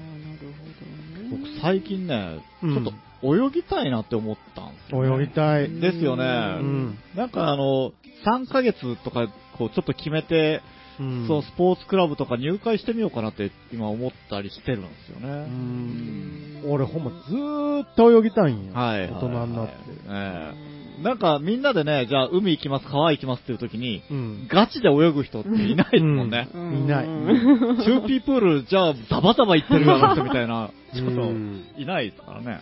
[0.59, 1.45] ほどね。
[1.47, 2.85] 僕最近ね、ちうんょっ
[3.21, 5.71] と泳ぎたいなって思ったん泳ぎたい。
[5.81, 6.25] ですよね。
[6.25, 6.99] うん。
[7.17, 7.93] なんかあの、
[8.27, 9.29] 3ヶ月とか、
[9.59, 10.63] こう、ちょっと決めて、
[11.01, 15.47] うんそう、スポーツクラブとか入会してみようかなって今思ったりしてるんですようね。
[15.47, 18.75] ん俺ほんまずーっと泳ぎたいんよ。
[18.75, 19.11] はい。
[19.11, 19.75] 大人になって。
[20.09, 24.49] ええなんかみんなでね、じゃあ海行きます、川行きますっていう時に、うん。
[24.49, 26.49] ガチで泳ぐ人っていないですもんね。
[26.55, 32.61] うんいないーピープール、じゃあザバザバ行ってるような人みたいな、ちょっうんといないですからね。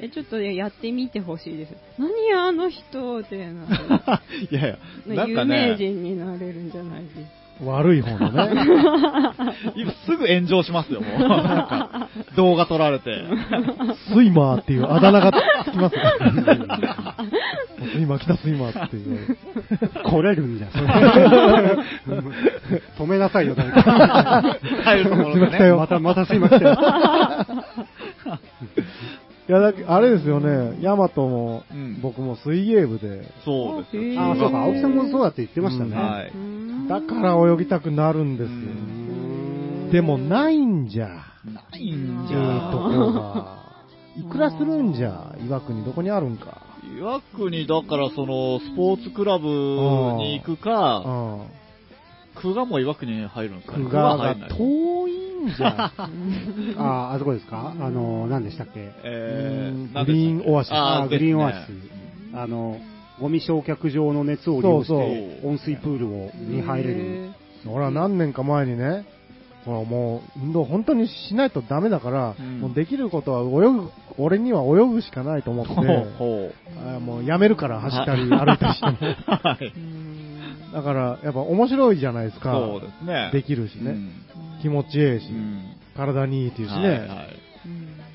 [0.00, 1.74] え、ちょっとやってみてほしいです。
[1.98, 3.74] 何あの人ってなる
[4.50, 7.43] いやいや、なん有かね、名人になれるんじゃないですか。
[7.62, 8.50] 悪い方のね。
[9.76, 11.20] 今すぐ炎上しますよ、もう。
[11.20, 13.24] なんか動画撮られて。
[14.12, 15.32] スイマーっていうあだ名が
[15.64, 16.02] つきますよ。
[17.92, 19.36] スイマー来たスイマーっていう。
[20.04, 20.84] 来れるんじゃ、そ れ
[22.98, 23.82] 止めなさいよ、誰か。
[24.84, 26.60] 入るところすいませんよまた、またすいません。
[29.46, 34.22] いや、だけあれですよね、ヤマトも、うん僕も水泳部で、そうですよ。
[34.22, 35.94] あ、そうか、青木さんもそうだって言ってましたね。
[35.96, 36.32] はい。
[36.88, 38.58] だから泳ぎたくなるんですうよ。
[38.58, 41.08] んでもないんじゃ。
[41.44, 43.64] ないんえじゃえとこが。
[44.16, 46.62] いくらするんじゃ、岩国どこにあるんか。
[46.98, 51.46] 岩国だからそのスポーツクラブに行くうか、ん。
[52.40, 55.03] 久我も岩国に入るんですかね久我が遠い
[55.44, 55.92] んじゃ。
[56.78, 57.74] あ、あそこですか？
[57.78, 58.92] あの、何でしたっけ？
[59.02, 61.66] えー、グリーンオアシスあ、グリーンオアシス。
[61.66, 61.70] ス。
[62.36, 62.78] あの、
[63.20, 67.30] ゴミ焼却場の熱を利用して、温水プールをに入れる。
[67.66, 69.04] 俺は何年か前にね、
[69.64, 73.88] ほらもう運動本当にしないとダメだから、うんもうできることは泳ぐ、
[74.18, 75.72] 俺には泳ぐしかないと思って、
[77.00, 78.92] もうやめるから走ったり歩いたりしても。
[79.00, 79.16] う。
[79.26, 79.72] はい。
[80.74, 82.52] だからやっぱ面白いじゃないですか。
[82.52, 83.30] そうですね。
[83.32, 83.92] できるしね。
[83.92, 84.10] うん
[84.64, 85.62] 気持ちええし、うん
[85.94, 86.78] 体にいいっていうしね。
[86.80, 87.08] はいはい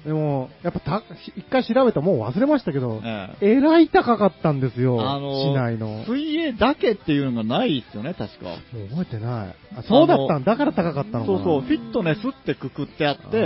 [0.05, 1.03] でも、やっぱた、
[1.35, 5.87] 一回調べたもう忘れましたけど、えええらい高かったんですよ、あの市内の。
[5.87, 8.53] も水泳だけっていうのがないですよね、確か。
[8.53, 9.55] う覚えてない。
[9.77, 11.25] あそうだったんだから高かったの。
[11.25, 13.41] そうそう、フィットネスってくくってあって、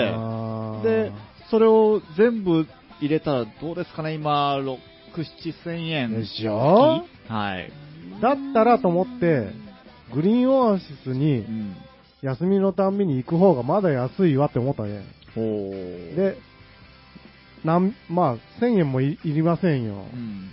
[0.87, 1.11] で、
[1.49, 2.67] それを全部
[2.99, 4.77] 入れたらどうですかね、今、6、
[5.15, 6.11] 7千円。
[6.11, 7.05] でしょ？
[7.29, 7.71] はい。
[8.21, 9.47] だったらと思って、
[10.13, 11.75] グリーンオアシスにうん。
[12.23, 15.03] 休みのたんびに行く方がまだ安いわって思ったね。
[15.35, 16.37] で、
[17.65, 20.15] なん、まあ、1000円もいいりませんよう。
[20.15, 20.49] ん。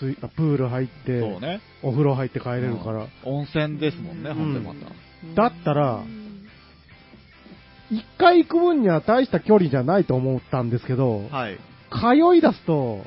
[0.00, 1.60] 水あプール入って、そうね。
[1.82, 3.06] お風呂入って帰れるから。
[3.24, 5.42] 温泉ですもんね、んほんでまた。
[5.48, 6.02] だったら、
[7.90, 11.58] 一回行く分には大した距離じゃないと思ったんですけど、はい。
[11.92, 13.04] 通い出すと、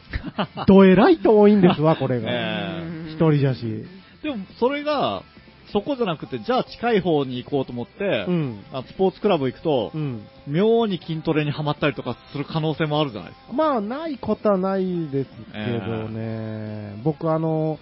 [0.68, 2.30] どえらい遠いんですわ、これが。
[2.32, 3.86] え一人じゃし。
[4.24, 5.24] でも、それが、
[5.72, 8.64] そこじゃなくて、じゃあ近い方に行こうと思って、うん。
[8.72, 10.26] あスポーツクラブ行くと、うん。
[10.48, 13.54] 妙に筋トレにはまったりとかする可能性もあるじゃないですか。
[13.54, 17.02] まあ、ないことはないですけどね。
[17.04, 17.80] 僕、あの、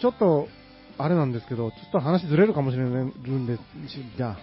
[0.00, 0.48] ちょっと、
[0.98, 4.36] あれなんですけど、ちょっと話ずれるかもしれないんです、しじゃ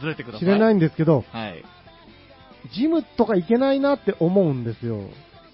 [0.00, 0.48] ずれてください。。
[0.48, 1.64] あ知れないいんですけど、はい。
[2.74, 5.00] ジムとか行けないなって思うんですよ。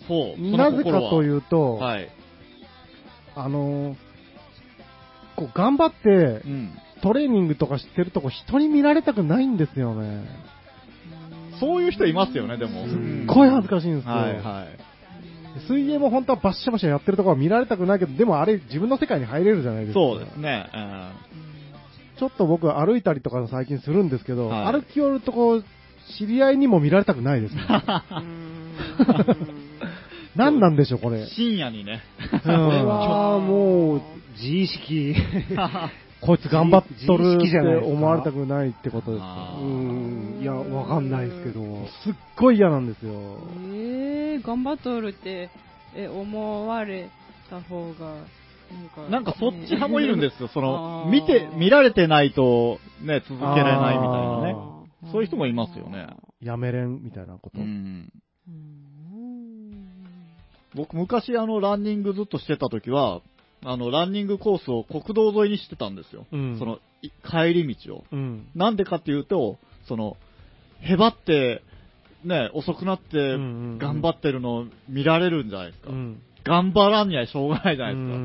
[0.06, 0.56] そう。
[0.56, 1.24] なぜかとう。
[1.24, 2.08] いうと、はい。
[3.34, 4.09] あの、こ
[5.44, 6.70] う頑張ってうん。
[7.02, 10.24] トレーニングとかしてるとこ人に見られたくないんですよね。
[11.58, 12.86] そういう人いますよね、でも。
[12.86, 14.12] すっごい恥ずかしいんですよ。
[14.12, 14.68] はいはい。
[15.66, 20.00] 水泳も本当はバッシャバシャやってるところは見られたくないけど、でもあれ自分の世界に入れるじゃないですか。
[20.00, 20.66] そうですね。
[20.74, 21.10] うん
[22.18, 25.64] ちょっと僕は歩いたりとか最近するんですけど、はい歩き寄るとこう、
[26.18, 27.62] 知り合いにも見られたくないですね。
[30.36, 31.26] 何なんでしょう、これ。
[31.26, 32.02] 深夜にね。
[32.32, 34.02] うん これはもう、
[34.32, 35.14] 自意識。
[36.20, 37.92] こいつ頑張っとるってじゃないですか？
[37.94, 39.64] 思われたくないってことですあかう。
[39.64, 40.38] ん。
[40.42, 41.62] いや、わかんないですけど。
[42.04, 43.12] すっごい嫌なんですよ。
[43.72, 45.48] えー、頑張っとるって、
[45.96, 47.08] え、思われ
[47.48, 48.16] た方が、
[48.70, 50.48] なんか、なんかそっち派もいるんですよ。
[50.48, 54.56] そあの、ー見て、見られてないと、ね、続けられないみたいなね。
[55.10, 56.06] そういう人もいますよね。
[56.42, 57.58] やめれんみたいなこと？
[57.58, 58.12] うん。
[58.46, 59.70] うん
[60.74, 63.22] 僕昔あの、ランニングずっとしてた時は、
[63.64, 66.26] あの、ランニングコースを国道沿いにしてたんですよ。
[66.32, 68.04] うんその、い帰り道を。
[68.12, 68.46] うん。
[68.54, 70.16] なんでかっていうと、その、
[70.80, 71.62] へばって、
[72.24, 73.36] ね、遅くなって
[73.78, 75.90] 頑張ってるの見られるんじゃないですか。
[75.90, 76.22] うん。
[76.44, 78.14] 頑張らんにはしょうがないじゃないですか。
[78.14, 78.22] うんうん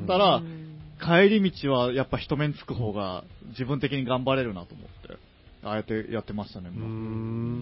[0.00, 0.64] うんだからうん
[1.00, 5.16] 帰り道はやっぱ人目につく方が自分的に頑張れるなと思って、
[5.62, 6.70] ああやってやってましたね。
[6.70, 6.82] うー。
[6.82, 7.60] うん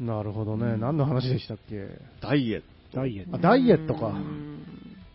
[0.00, 0.76] んなるほどね。
[0.76, 1.88] 何の話でしたっけ？
[2.20, 2.98] ダイエット。
[3.00, 3.36] ダイエット。
[3.36, 4.55] あダイエットかうん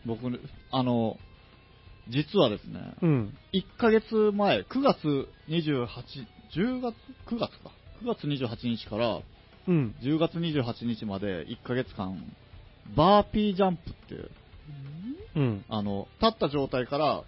[0.06, 0.39] 僕ね、
[0.72, 1.18] あの、
[2.10, 3.38] 実はですね、うん。
[3.54, 4.97] 1ヶ月前、9月
[5.49, 5.88] 28、
[6.56, 6.95] 10月、
[7.28, 7.72] 9月か。
[8.04, 9.22] 9月28日から
[9.68, 9.95] うん。
[10.02, 12.18] 10月28日まで1ヶ月間、
[12.95, 14.32] バーピージャンプっていう、
[15.36, 15.66] うん。
[15.70, 17.24] あの、立った状態から、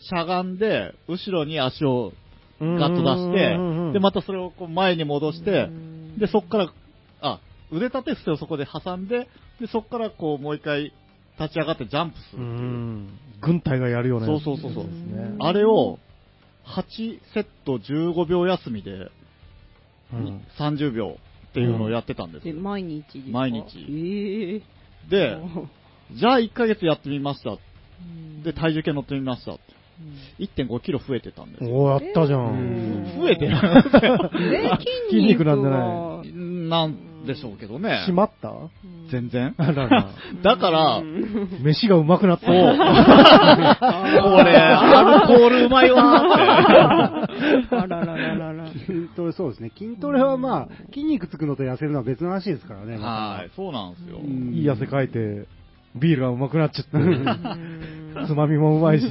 [0.00, 2.12] しゃがんで、後ろに足を
[2.60, 5.68] ガッと出して、で、またそれをこう前に戻して、
[6.18, 6.72] で、そっから、
[7.20, 9.28] あ、腕立て伏せをそこで挟んで、
[9.60, 10.92] で、そっからこうもう一回
[11.40, 12.68] 立ち上がってジャンプすうるっていう。
[12.68, 13.18] ん。
[13.40, 14.26] 軍隊がやるよね。
[14.26, 15.34] そうそうそうそうですね。
[15.40, 15.98] あれを、
[16.66, 19.10] 8セット15秒休みで、
[20.12, 21.16] うん30秒
[21.50, 22.56] っていうのをやってたんですで、よ。
[22.60, 24.62] 毎日毎日ええ
[25.10, 25.38] で、
[26.12, 27.50] じゃあ1ヶ月やってみました。
[27.50, 29.52] うんで、体重計乗ってみました。
[30.40, 31.70] 1.5キロ増えてたんですよ。
[31.70, 33.20] おーやったじゃうんん。
[33.20, 34.70] 増えてる え
[35.10, 36.32] 筋筋肉なんじゃはない？
[36.32, 36.96] なん
[37.26, 38.02] でしょうけどね。
[38.06, 38.52] しまった？
[39.10, 39.54] 全然。
[39.58, 40.06] あらら。
[40.42, 41.02] だから、
[41.62, 42.46] 飯がうまくなった。
[42.46, 42.56] そう。
[44.40, 47.26] 俺、アルコールうまいわーっ
[47.68, 47.76] て。
[47.76, 48.66] あららららら。
[48.68, 49.70] 筋トレ、そうですね。
[49.76, 52.96] 筋トレはまあ、筋肉つくのと痩せるのは別の話ですからね。
[52.98, 54.18] はい、そうなんですよ。
[54.18, 55.46] うんいい汗かいて、
[55.96, 56.96] ビールがうまくなっちゃって。
[56.96, 57.26] うん
[58.26, 59.06] つまみもうまいし。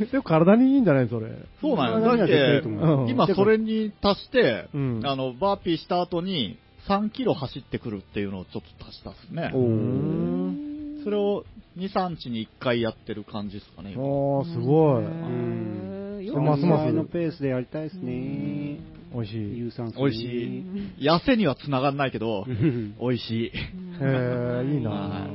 [0.10, 1.30] でも体にいいんじゃないそれ。
[1.60, 2.00] そうなんよ。
[2.00, 9.50] 体にはだって、うん今それに足して、うんあの、バーピーした後に3キロ走ってくるっていうのをちょっと足したっすね。
[9.54, 11.44] おうーんそれを
[11.76, 13.92] 2、3日に1回やってる感じですかね。
[13.92, 15.04] 今おー、すごい。
[15.04, 15.84] うん
[16.26, 18.78] そますますのペースでやりたいですね。
[19.12, 19.58] 美味しい。
[19.58, 20.64] 有酸素美味しい。
[20.98, 23.52] 痩せには繋がんないけど、うん美味しい。
[24.00, 25.28] へー、いいなは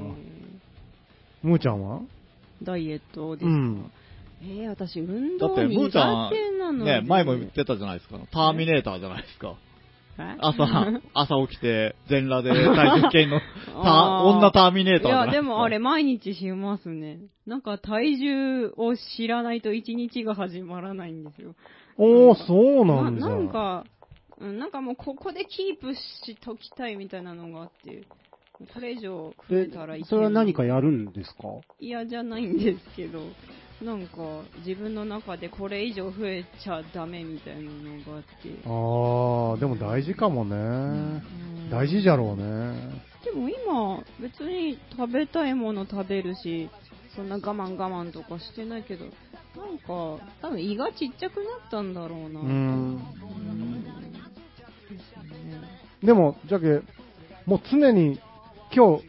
[1.44, 2.02] むーちゃんは？
[2.64, 3.92] ダイエットですか、うん。
[4.42, 8.18] えー、私、運動だって、ムーちゃんね、前も言ってたじゃないですか。
[8.32, 9.56] ターミネーターじゃないですか。
[10.18, 10.36] え？
[10.40, 10.64] 朝、
[11.14, 13.42] 朝起きて、全裸で体重計の、
[14.38, 17.20] 女ターミネーターいや、でもあれ、毎日しますね。
[17.46, 21.56] なんか体重を知らないと一日が始まらないんですよ。
[21.98, 23.28] おー、そうなんだ。
[23.30, 23.86] なんか、
[24.40, 28.04] うんなんかもうここでキープしときたいみたいなのがあって、
[28.74, 31.44] これ以上増えでたらいけないそれは何かやるんですか？
[31.80, 33.20] 嫌じゃないんですけど、
[33.82, 37.70] なんか自分の中でこれ以上増えちゃダメみたいなの
[38.12, 38.30] があって。
[38.66, 40.56] あー、でも大事かもね。
[40.56, 43.04] うん大事じゃろうね。
[43.24, 46.70] でも今、別に食べたいもの食べるし、
[47.16, 49.12] そんな我慢我慢とかしてないけど、な
[49.72, 52.40] んか、多分胃がちっちゃくなったんだろうな。
[52.40, 53.00] うん。
[56.04, 56.82] でも、じゃけ、
[57.46, 58.20] もう常に、
[58.74, 59.04] 今日、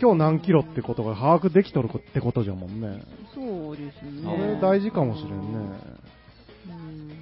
[0.00, 3.02] 今日何キロってことが把握できとるってことじゃもんね。
[3.34, 4.22] そうですね。
[4.24, 5.36] それ大事かもしれんね。
[5.38, 5.60] うん
[6.70, 7.16] うん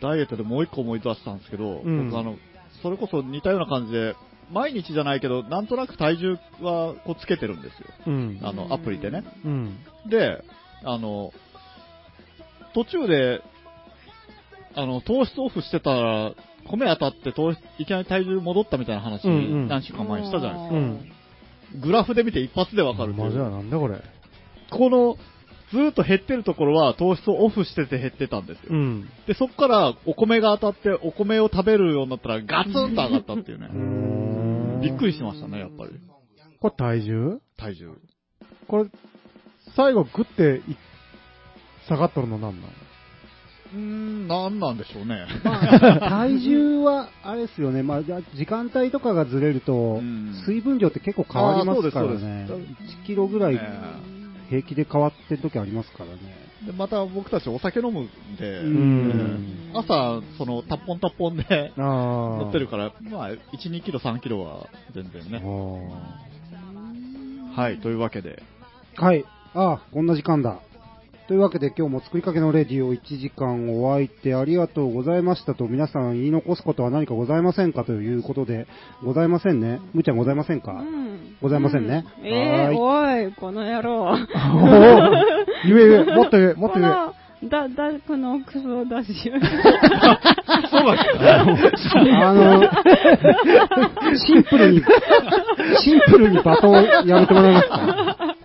[0.00, 2.36] ダイエットでもう一個思い出したんですけど、うん僕あの、
[2.82, 4.16] それこそ似たような感じで、
[4.50, 7.86] 毎日じゃないけど、なんとなく体重はこうつけてるんですよ。
[8.08, 8.40] うん。
[8.42, 9.22] あの、アプリでね。
[9.44, 9.76] うん。
[10.10, 10.42] で、
[10.84, 11.32] あの、
[12.74, 13.40] 途中で、
[14.74, 16.34] あの、糖質オフしてたら、
[16.68, 20.76] 米当たって糖質いきなり体重戻ったみたいな話、うんうん何週間前にしたじゃないですか。
[20.76, 21.12] うん。
[21.80, 24.02] グラフで見て一発でわかるマジやなんだこれ。
[24.70, 25.16] この、
[25.70, 28.64] ずーっと減ってるところは糖質をオフしてて減ってたんですよ。
[28.70, 29.08] うん。
[29.26, 33.68] で、そこからお米が当たって、お米を食べるようになったらガツンと上がったっていうね。
[34.82, 35.92] びっくりしましたね、やっぱり。
[36.60, 37.40] これ体重？
[37.56, 37.96] 体重。
[38.68, 38.90] これ、
[39.74, 40.76] 最後グッてい
[41.88, 42.70] 下がっとるのなんなん？
[43.72, 45.26] うーん、なんなんでしょうね。
[45.42, 48.02] 体重は、あれですよね、まあ、
[48.34, 52.72] 時間帯とかがずれるとん、水分量って結構変わりますからあーそうですねそうです。
[53.02, 53.60] 1キロぐらいね
[54.50, 56.18] 平気で変わってる時ありますからね。
[56.66, 61.84] で、また僕たちお酒飲むんで、うん朝、その、タッポンタッポンでああ。
[62.44, 63.38] 乗ってるから、まあ、1、
[63.70, 65.42] 2キロ、3キロは全然ね。
[67.56, 68.42] あはい、というわけで。
[68.96, 69.24] はい。
[69.54, 70.60] ああ、こんな時間だ。
[71.28, 78.66] というわけで今日も作りかけのレディを1時間お相手ありがとうございましたと皆さん言い残すことは何かございませんかということで、
[79.04, 79.80] ございませんね。
[79.94, 84.02] むーちゃんございませんか、うんございませんねうんえー、はおい、この野郎。
[84.10, 84.18] おー
[85.66, 87.22] 言え言え、もっと言え、 もっと言え。
[87.48, 89.12] だ、だ、このクソだし。
[89.14, 89.32] そう
[90.84, 92.62] なんですかあの、
[94.16, 94.82] シンプルに、
[95.78, 96.68] シンプルに罵倒
[97.04, 98.36] やめてもらえますか？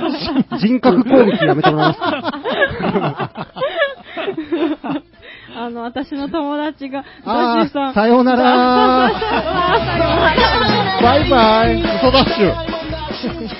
[0.58, 3.48] 人格攻撃やめてもらえますか
[5.58, 7.94] あの、私の友達が、あダッシュさん。
[7.96, 9.10] さようなら。
[11.02, 11.80] バイバイ。
[11.80, 13.55] 嘘ダッシュ